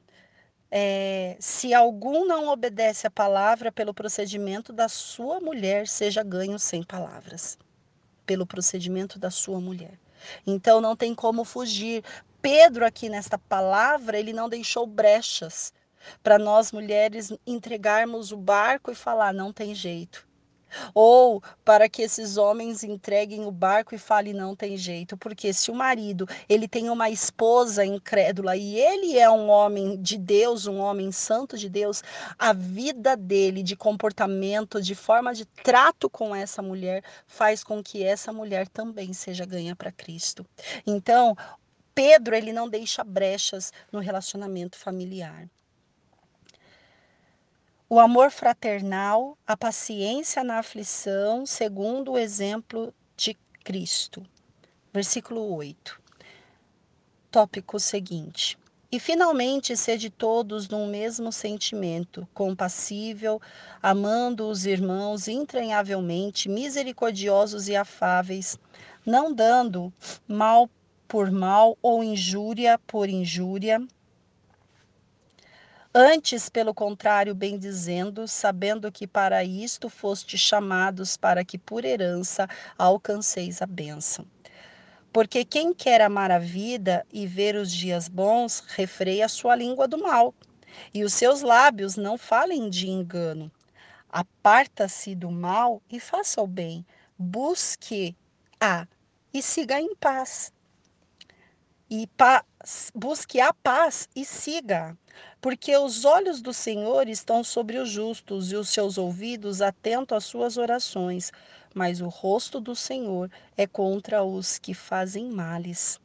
[0.74, 6.84] É, se algum não obedece à palavra pelo procedimento da sua mulher, seja ganho sem
[6.84, 7.58] palavras.
[8.26, 10.00] Pelo procedimento da sua mulher.
[10.48, 12.04] Então não tem como fugir.
[12.42, 15.74] Pedro aqui nesta palavra, ele não deixou brechas
[16.24, 20.31] para nós mulheres entregarmos o barco e falar não tem jeito.
[20.94, 25.72] Ou para que esses homens entreguem o barco e falem não tem jeito, porque se
[25.72, 30.80] o marido, ele tem uma esposa incrédula e ele é um homem de Deus, um
[30.80, 32.04] homem santo de Deus,
[32.38, 38.04] a vida dele de comportamento, de forma de trato com essa mulher faz com que
[38.04, 40.46] essa mulher também seja ganha para Cristo.
[40.86, 41.36] Então,
[41.94, 45.50] Pedro, ele não deixa brechas no relacionamento familiar
[47.92, 54.26] o amor fraternal, a paciência na aflição, segundo o exemplo de Cristo.
[54.94, 56.02] Versículo 8.
[57.30, 58.58] Tópico seguinte.
[58.90, 63.42] E finalmente sede todos num mesmo sentimento, compassível,
[63.84, 68.58] amando os irmãos entranhavelmente, misericordiosos e afáveis,
[69.06, 69.92] não dando
[70.26, 70.70] mal
[71.10, 73.86] por mal ou injúria por injúria,
[75.94, 82.48] Antes, pelo contrário, bem dizendo, sabendo que para isto foste chamados, para que por herança
[82.78, 84.26] alcanceis a bênção.
[85.12, 89.86] Porque quem quer amar a vida e ver os dias bons, refreia a sua língua
[89.86, 90.34] do mal,
[90.94, 93.52] e os seus lábios não falem de engano.
[94.10, 96.86] Aparta-se do mal e faça o bem,
[97.18, 98.16] busque
[98.62, 98.88] a
[99.34, 100.54] e siga em paz.
[101.90, 102.46] E pa
[102.96, 104.98] busque a paz e siga.
[105.42, 110.24] Porque os olhos do Senhor estão sobre os justos e os seus ouvidos atentos às
[110.24, 111.32] suas orações,
[111.74, 116.00] mas o rosto do Senhor é contra os que fazem males.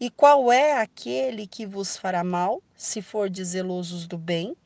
[0.00, 4.56] E qual é aquele que vos fará mal, se for zelosos do bem?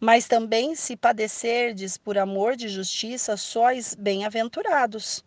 [0.00, 5.22] Mas também, se padecerdes por amor de justiça, sois bem-aventurados.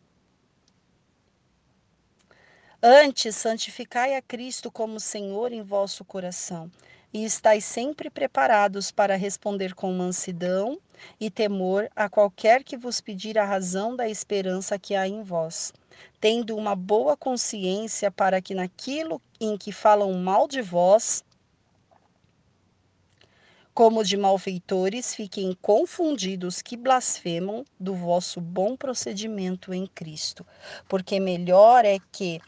[2.82, 6.72] Antes, santificai a Cristo como Senhor em vosso coração,
[7.14, 10.80] e estáis sempre preparados para responder com mansidão
[11.20, 15.74] e temor a qualquer que vos pedir a razão da esperança que há em vós,
[16.22, 21.22] tendo uma boa consciência para que naquilo em que falam mal de vós,
[23.74, 30.48] como de malfeitores, fiquem confundidos que blasfemam do vosso bom procedimento em Cristo,
[30.88, 32.40] porque melhor é que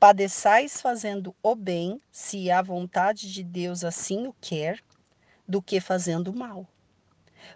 [0.00, 4.80] Padeçais fazendo o bem, se a vontade de Deus assim o quer,
[5.46, 6.66] do que fazendo o mal.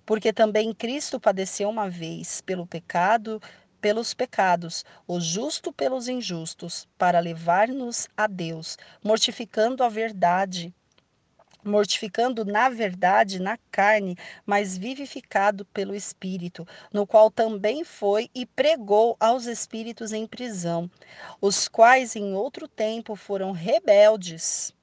[0.04, 3.40] Porque também Cristo padeceu uma vez pelo pecado,
[3.80, 10.74] pelos pecados, o justo pelos injustos, para levar-nos a Deus, mortificando a verdade
[11.64, 19.16] mortificando na verdade na carne, mas vivificado pelo Espírito, no qual também foi e pregou
[19.18, 20.90] aos espíritos em prisão,
[21.40, 24.74] os quais em outro tempo foram rebeldes,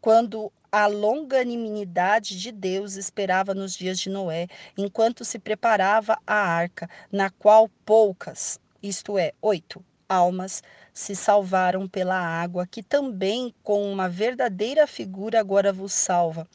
[0.00, 6.88] quando a longanimidade de Deus esperava nos dias de Noé, enquanto se preparava a arca,
[7.10, 10.62] na qual poucas, isto é, oito, almas
[10.92, 16.46] se salvaram pela água, que também com uma verdadeira figura agora vos salva.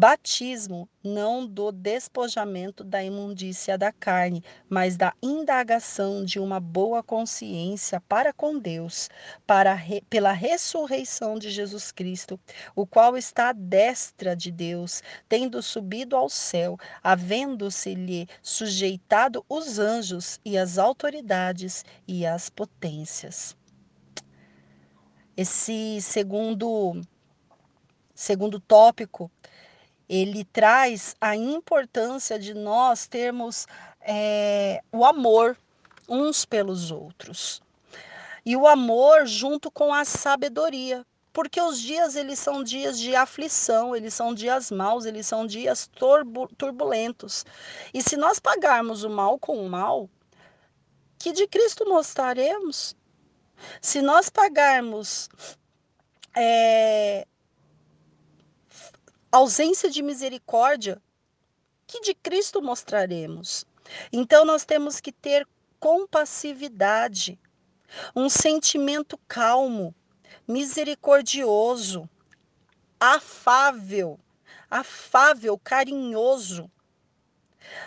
[0.00, 8.00] Batismo não do despojamento da imundícia da carne, mas da indagação de uma boa consciência
[8.08, 9.10] para com Deus,
[9.44, 9.76] para
[10.08, 12.38] pela ressurreição de Jesus Cristo,
[12.76, 20.38] o qual está à destra de Deus, tendo subido ao céu, havendo-se-lhe sujeitado os anjos
[20.44, 23.57] e as autoridades e as potências.
[25.38, 27.00] Esse segundo
[28.12, 29.30] segundo tópico
[30.08, 33.64] ele traz a importância de nós termos
[34.00, 35.56] é, o amor
[36.08, 37.62] uns pelos outros.
[38.44, 41.06] E o amor junto com a sabedoria.
[41.32, 45.88] Porque os dias eles são dias de aflição, eles são dias maus, eles são dias
[46.56, 47.46] turbulentos.
[47.94, 50.10] E se nós pagarmos o mal com o mal,
[51.16, 52.96] que de Cristo mostraremos?
[53.80, 55.28] Se nós pagarmos
[56.36, 57.26] é,
[59.30, 61.00] ausência de misericórdia,
[61.86, 63.66] que de Cristo mostraremos?
[64.12, 65.46] Então nós temos que ter
[65.80, 67.38] compassividade,
[68.14, 69.94] um sentimento calmo,
[70.46, 72.08] misericordioso,
[73.00, 74.18] afável,
[74.70, 76.70] afável, carinhoso,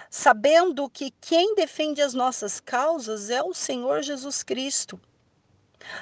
[0.09, 4.99] sabendo que quem defende as nossas causas é o Senhor Jesus Cristo.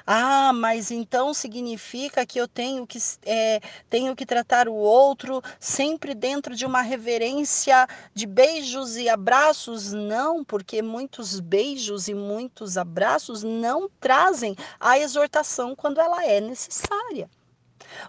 [0.06, 3.60] Ah, mas então significa que eu tenho que, é,
[3.90, 9.94] tenho que tratar o outro sempre dentro de uma reverência de beijos e abraços?
[9.94, 17.30] Não, porque muitos beijos e muitos abraços não trazem a exortação quando ela é necessária.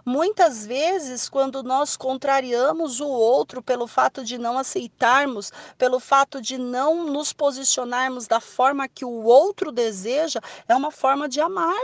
[0.05, 6.57] Muitas vezes, quando nós contrariamos o outro pelo fato de não aceitarmos, pelo fato de
[6.57, 11.81] não nos posicionarmos da forma que o outro deseja, é uma forma de amar.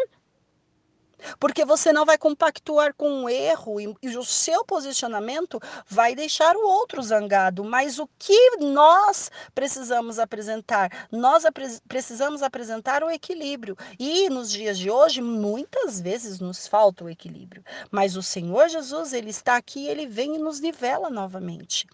[1.39, 6.68] Porque você não vai compactuar com um erro e, o seu posicionamento vai deixar o
[6.68, 7.63] outro zangado.
[7.63, 11.07] Mas o que nós precisamos apresentar?
[11.11, 13.78] Nós apre precisamos apresentar o equilíbrio.
[13.99, 17.63] E nos dias de hoje, muitas vezes nos falta o equilíbrio.
[17.91, 21.88] Mas o Senhor Jesus, ele está aqui, ele vem e nos nivela novamente.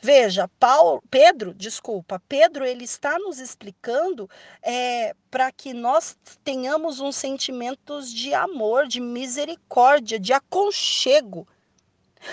[0.00, 4.28] Veja, Paulo, Pedro, desculpa, Pedro ele está nos explicando
[4.62, 11.46] é, para que nós tenhamos uns sentimentos de amor, de misericórdia, de aconchego.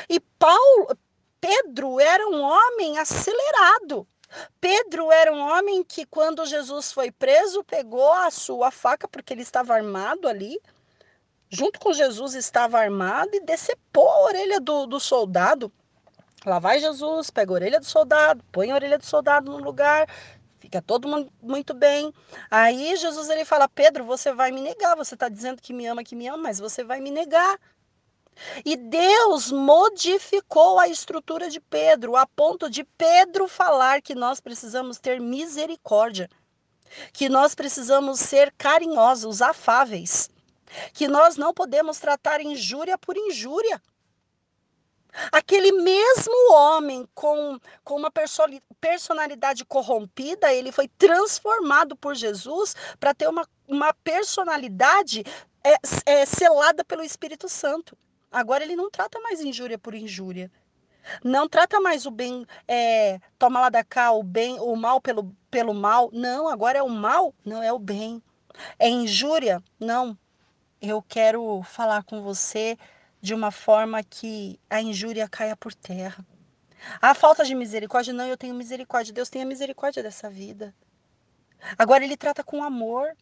[0.10, 0.98] E Paulo,
[1.40, 4.08] Pedro era um homem acelerado.
[4.60, 9.42] Pedro era um homem que, quando Jesus foi preso, pegou a sua faca, porque ele
[9.42, 10.60] estava armado ali,
[11.50, 15.72] junto com Jesus estava armado e decepou a orelha do, do soldado.
[16.48, 20.08] Lá vai Jesus, pega a orelha do soldado, põe a orelha do soldado no lugar,
[20.60, 22.14] fica todo mundo muito bem.
[22.50, 24.96] Aí Jesus ele fala: Pedro, você vai me negar.
[24.96, 27.60] Você está dizendo que me ama, que me ama, mas você vai me negar.
[28.64, 35.00] E Deus modificou a estrutura de Pedro, a ponto de Pedro falar que nós precisamos
[35.00, 36.30] ter misericórdia,
[37.12, 40.30] que nós precisamos ser carinhosos, afáveis,
[40.94, 43.82] que nós não podemos tratar injúria por injúria.
[45.32, 48.12] Aquele mesmo homem com, com uma
[48.80, 55.24] personalidade corrompida, ele foi transformado por Jesus para ter uma, uma personalidade
[55.64, 57.98] é, é, selada pelo Espírito Santo.
[58.32, 60.52] Agora ele não trata mais injúria por injúria.
[61.24, 65.34] Não trata mais o bem, é, toma lá da cá, o bem, o mal pelo,
[65.50, 66.10] pelo mal.
[66.12, 68.22] Não, agora é o mal, não é o bem.
[68.78, 69.64] É injúria?
[69.80, 70.18] Não.
[70.82, 72.78] Eu quero falar com você
[73.22, 76.26] de uma forma que a injúria caia por terra.
[77.02, 79.14] A falta de misericórdia, não, eu tenho misericórdia.
[79.14, 80.74] Deus tem a misericórdia dessa vida.
[81.78, 83.16] Agora ele trata com amor.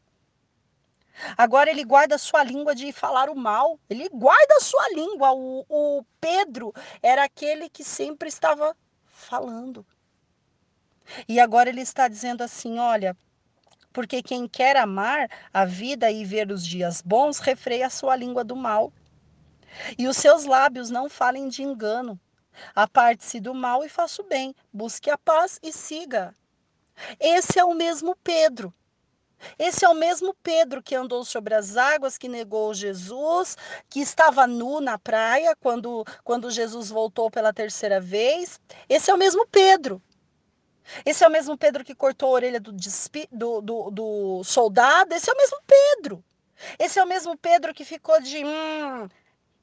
[1.37, 3.79] Agora ele guarda a sua língua de falar o mal.
[3.89, 5.31] Ele guarda a sua língua.
[5.31, 8.75] O, o Pedro era aquele que sempre estava
[9.05, 9.85] falando.
[11.27, 13.15] E agora ele está dizendo assim: olha,
[13.93, 18.43] porque quem quer amar a vida e ver os dias bons, refreia a sua língua
[18.43, 18.91] do mal.
[19.97, 22.19] E os seus lábios não falem de engano.
[22.73, 24.55] Aparte-se do mal e faça o bem.
[24.71, 26.33] Busque a paz e siga.
[27.19, 28.73] Esse é o mesmo Pedro.
[29.59, 33.57] Esse é o mesmo Pedro que andou sobre as águas, que negou Jesus,
[33.89, 38.59] que estava nu na praia quando, quando Jesus voltou pela terceira vez.
[38.87, 40.01] Esse é o mesmo Pedro.
[41.05, 45.13] Esse é o mesmo Pedro que cortou a orelha do, do, do, do soldado.
[45.13, 46.23] Esse é o mesmo Pedro.
[46.79, 48.43] Esse é o mesmo Pedro que ficou de.
[48.45, 49.09] Hum,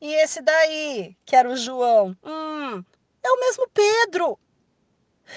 [0.02, 2.16] e esse daí, que era o João?
[2.24, 2.84] Hum,
[3.22, 4.36] é o mesmo Pedro.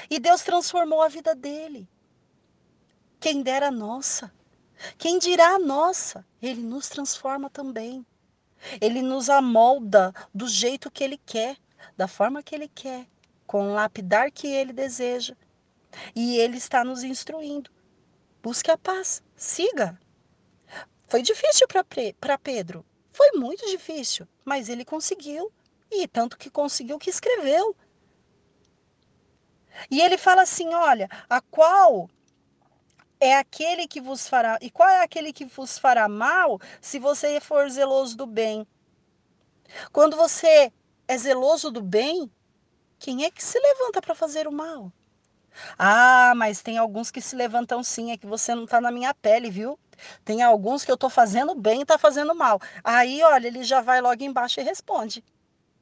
[0.10, 1.88] E Deus transformou a vida dele.
[3.20, 4.34] Quem dera a nossa.
[4.98, 6.26] Quem dirá a nossa?
[6.42, 8.04] Ele nos transforma também.
[8.82, 11.58] Ele nos amolda do jeito que ele quer,
[11.96, 13.06] da forma que ele quer,
[13.46, 15.38] com o lapidar que ele deseja.
[16.16, 17.70] E ele está nos instruindo.
[18.42, 19.96] Busque a paz, siga.
[21.08, 22.84] Foi difícil para Pedro,
[23.16, 25.50] foi muito difícil, mas ele conseguiu.
[25.90, 27.74] E tanto que conseguiu que escreveu.
[29.90, 32.10] E ele fala assim: olha, a qual
[33.20, 34.58] é aquele que vos fará.
[34.62, 38.68] E qual é aquele que vos fará mal se você for zeloso do bem?
[39.94, 40.72] Quando você
[41.08, 42.30] é zeloso do bem,
[43.00, 44.92] quem é que se levanta para fazer o mal?
[45.78, 49.14] Ah, mas tem alguns que se levantam sim, é que você não está na minha
[49.14, 49.80] pele, viu?
[50.24, 52.60] Tem alguns que eu estou fazendo bem e está fazendo mal.
[52.84, 55.24] Aí, olha, ele já vai logo embaixo e responde.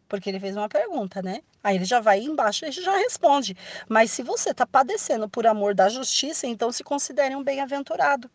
[0.07, 1.41] Porque ele fez uma pergunta, né?
[1.63, 3.57] Aí ele já vai embaixo e já responde.
[3.89, 8.29] Mas se você está padecendo por amor da justiça, então se considere um bem-aventurado.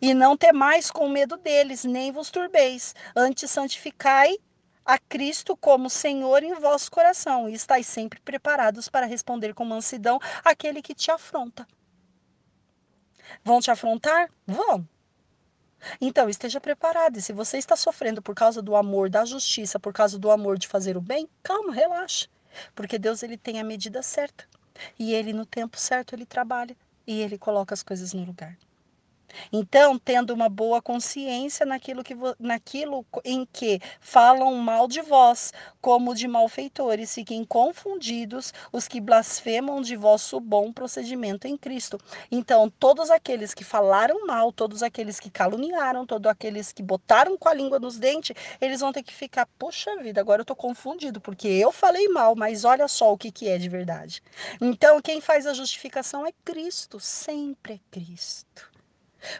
[0.00, 2.94] E não temais com medo deles, nem vos turbeis.
[3.14, 4.36] Antes santificai
[4.84, 10.20] a Cristo como Senhor em vosso coração e estáis sempre preparados para responder com mansidão
[10.44, 11.66] aquele que te afronta.
[13.44, 14.30] Vão te afrontar?
[14.46, 14.86] Vão.
[16.00, 17.18] Então, esteja preparado.
[17.18, 20.58] E se você está sofrendo por causa do amor da justiça, por causa do amor
[20.58, 22.28] de fazer o bem, calma, relaxa.
[22.74, 24.44] Porque Deus ele tem a medida certa.
[24.98, 28.56] E ele no tempo certo ele trabalha e ele coloca as coisas no lugar.
[29.52, 36.14] Então, tendo uma boa consciência naquilo, que, naquilo em que falam mal de vós, como
[36.14, 41.98] de malfeitores, fiquem confundidos os que blasfemam de vosso bom procedimento em Cristo.
[42.30, 47.48] Então, todos aqueles que falaram mal, todos aqueles que caluniaram, todos aqueles que botaram com
[47.48, 51.20] a língua nos dentes, eles vão ter que ficar, poxa vida, agora eu estou confundido,
[51.20, 54.22] porque eu falei mal, mas olha só o que, que é de verdade.
[54.60, 58.75] Então, quem faz a justificação é Cristo, sempre é Cristo.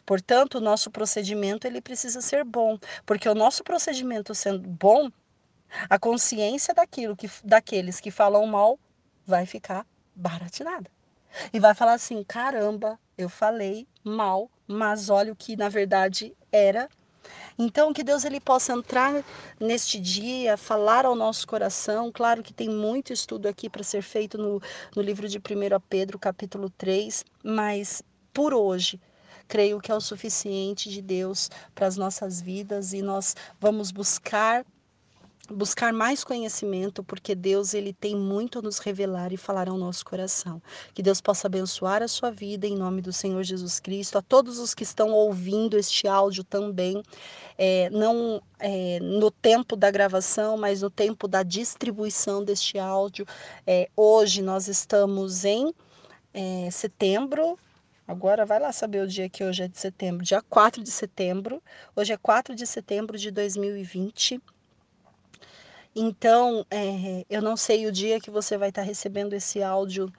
[0.05, 5.11] Portanto, o nosso procedimento ele precisa ser bom, porque o nosso procedimento sendo bom,
[5.89, 8.79] a consciência daquilo que daqueles que falam mal
[9.27, 10.91] vai ficar baratinada.
[11.53, 16.89] E vai falar assim: "Caramba, eu falei mal, mas olha o que na verdade era
[17.59, 19.25] então, que Deus ele possa entrar
[19.59, 22.11] neste dia, falar ao nosso coração.
[22.13, 24.61] Claro que tem muito estudo aqui para ser feito no,
[24.95, 25.41] no livro de 1
[25.89, 29.01] Pedro, capítulo 3, mas por hoje,
[29.47, 34.65] creio que é o suficiente de Deus para as nossas vidas e nós vamos buscar
[35.51, 40.05] buscar mais conhecimento, porque Deus ele tem muito a nos revelar e falar ao nosso
[40.05, 40.61] coração.
[40.93, 44.59] Que Deus possa abençoar a sua vida em nome do Senhor Jesus Cristo, a todos
[44.59, 47.03] os que estão ouvindo este áudio também,
[47.57, 53.27] é, não é, no tempo da gravação, mas no tempo da distribuição deste áudio.
[53.67, 55.73] É, hoje nós estamos em
[56.35, 57.59] é, setembro,
[58.07, 61.63] Agora vai lá saber o dia que hoje é de setembro, dia 4 de setembro.
[61.95, 64.41] Hoje é 4 de setembro de 2020.
[65.95, 70.13] Então, é, eu não sei o dia que você vai estar recebendo esse áudio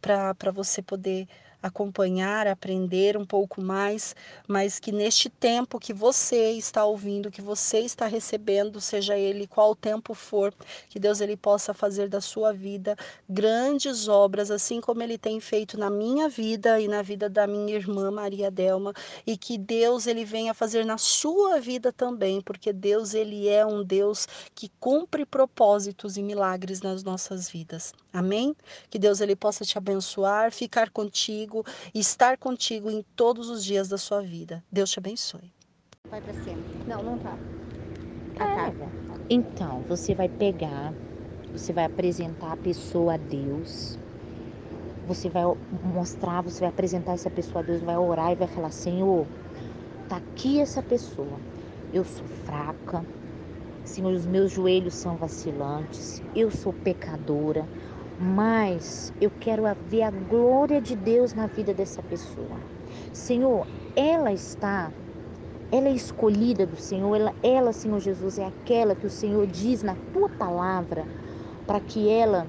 [0.00, 1.28] para você poder
[1.62, 4.14] acompanhar, aprender um pouco mais,
[4.48, 9.74] mas que neste tempo que você está ouvindo, que você está recebendo, seja ele qual
[9.74, 10.54] tempo for,
[10.88, 12.96] que Deus ele possa fazer da sua vida
[13.28, 17.74] grandes obras, assim como ele tem feito na minha vida e na vida da minha
[17.74, 18.94] irmã Maria Delma,
[19.26, 23.84] e que Deus ele venha fazer na sua vida também, porque Deus ele é um
[23.84, 27.92] Deus que cumpre propósitos e milagres nas nossas vidas.
[28.12, 28.56] Amém?
[28.88, 31.49] Que Deus ele possa te abençoar, ficar contigo
[31.94, 34.62] e estar contigo em todos os dias da sua vida.
[34.70, 35.52] Deus te abençoe.
[36.10, 36.62] Vai para cima.
[36.86, 37.36] Não, não tá.
[38.38, 38.90] Ah, tá.
[39.28, 40.92] Então, você vai pegar,
[41.52, 43.98] você vai apresentar a pessoa a Deus.
[45.06, 45.42] Você vai
[45.84, 49.26] mostrar, você vai apresentar essa pessoa a Deus, vai orar e vai falar: Senhor,
[50.08, 51.38] tá aqui essa pessoa.
[51.92, 53.04] Eu sou fraca.
[53.84, 56.22] Senhor, os meus joelhos são vacilantes.
[56.34, 57.66] Eu sou pecadora
[58.20, 62.60] mas eu quero ver a glória de Deus na vida dessa pessoa.
[63.14, 63.66] Senhor,
[63.96, 64.92] ela está,
[65.72, 69.82] ela é escolhida do Senhor, ela, ela, Senhor Jesus, é aquela que o Senhor diz
[69.82, 71.06] na tua palavra,
[71.66, 72.46] para que ela,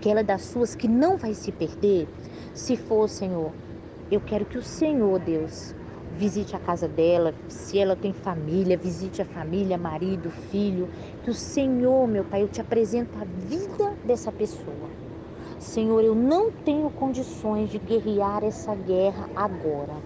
[0.00, 2.06] que ela é das suas, que não vai se perder,
[2.54, 3.52] se for, Senhor,
[4.12, 5.74] eu quero que o Senhor, Deus,
[6.18, 10.88] visite a casa dela, se ela tem família, visite a família, marido, filho,
[11.22, 14.90] que o Senhor, meu Pai, eu te apresento a vida dessa pessoa.
[15.60, 20.02] Senhor, eu não tenho condições de guerrear essa guerra agora.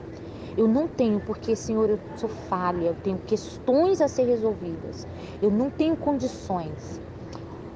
[0.56, 5.06] Eu não tenho, porque, Senhor, eu sou falha, eu tenho questões a ser resolvidas.
[5.40, 7.00] Eu não tenho condições.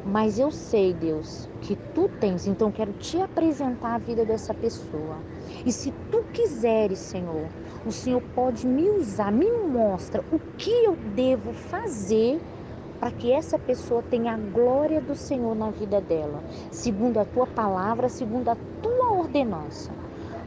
[0.05, 5.17] Mas eu sei, Deus, que tu tens, então quero te apresentar a vida dessa pessoa.
[5.65, 7.51] E se tu quiseres, Senhor,
[7.87, 12.41] o Senhor pode me usar, me mostra o que eu devo fazer
[12.99, 17.47] para que essa pessoa tenha a glória do Senhor na vida dela, segundo a tua
[17.47, 19.93] palavra, segundo a tua ordenança,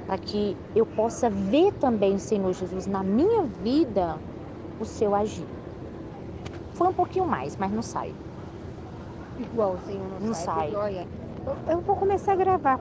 [0.05, 4.19] para que eu possa ver também, Senhor Jesus, na minha vida
[4.79, 5.47] o seu agir.
[6.73, 8.13] Foi um pouquinho mais, mas não sai.
[9.37, 10.71] Igualzinho não, Não sai.
[10.71, 11.07] sai.
[11.45, 12.77] eu- eu vou começar a gravar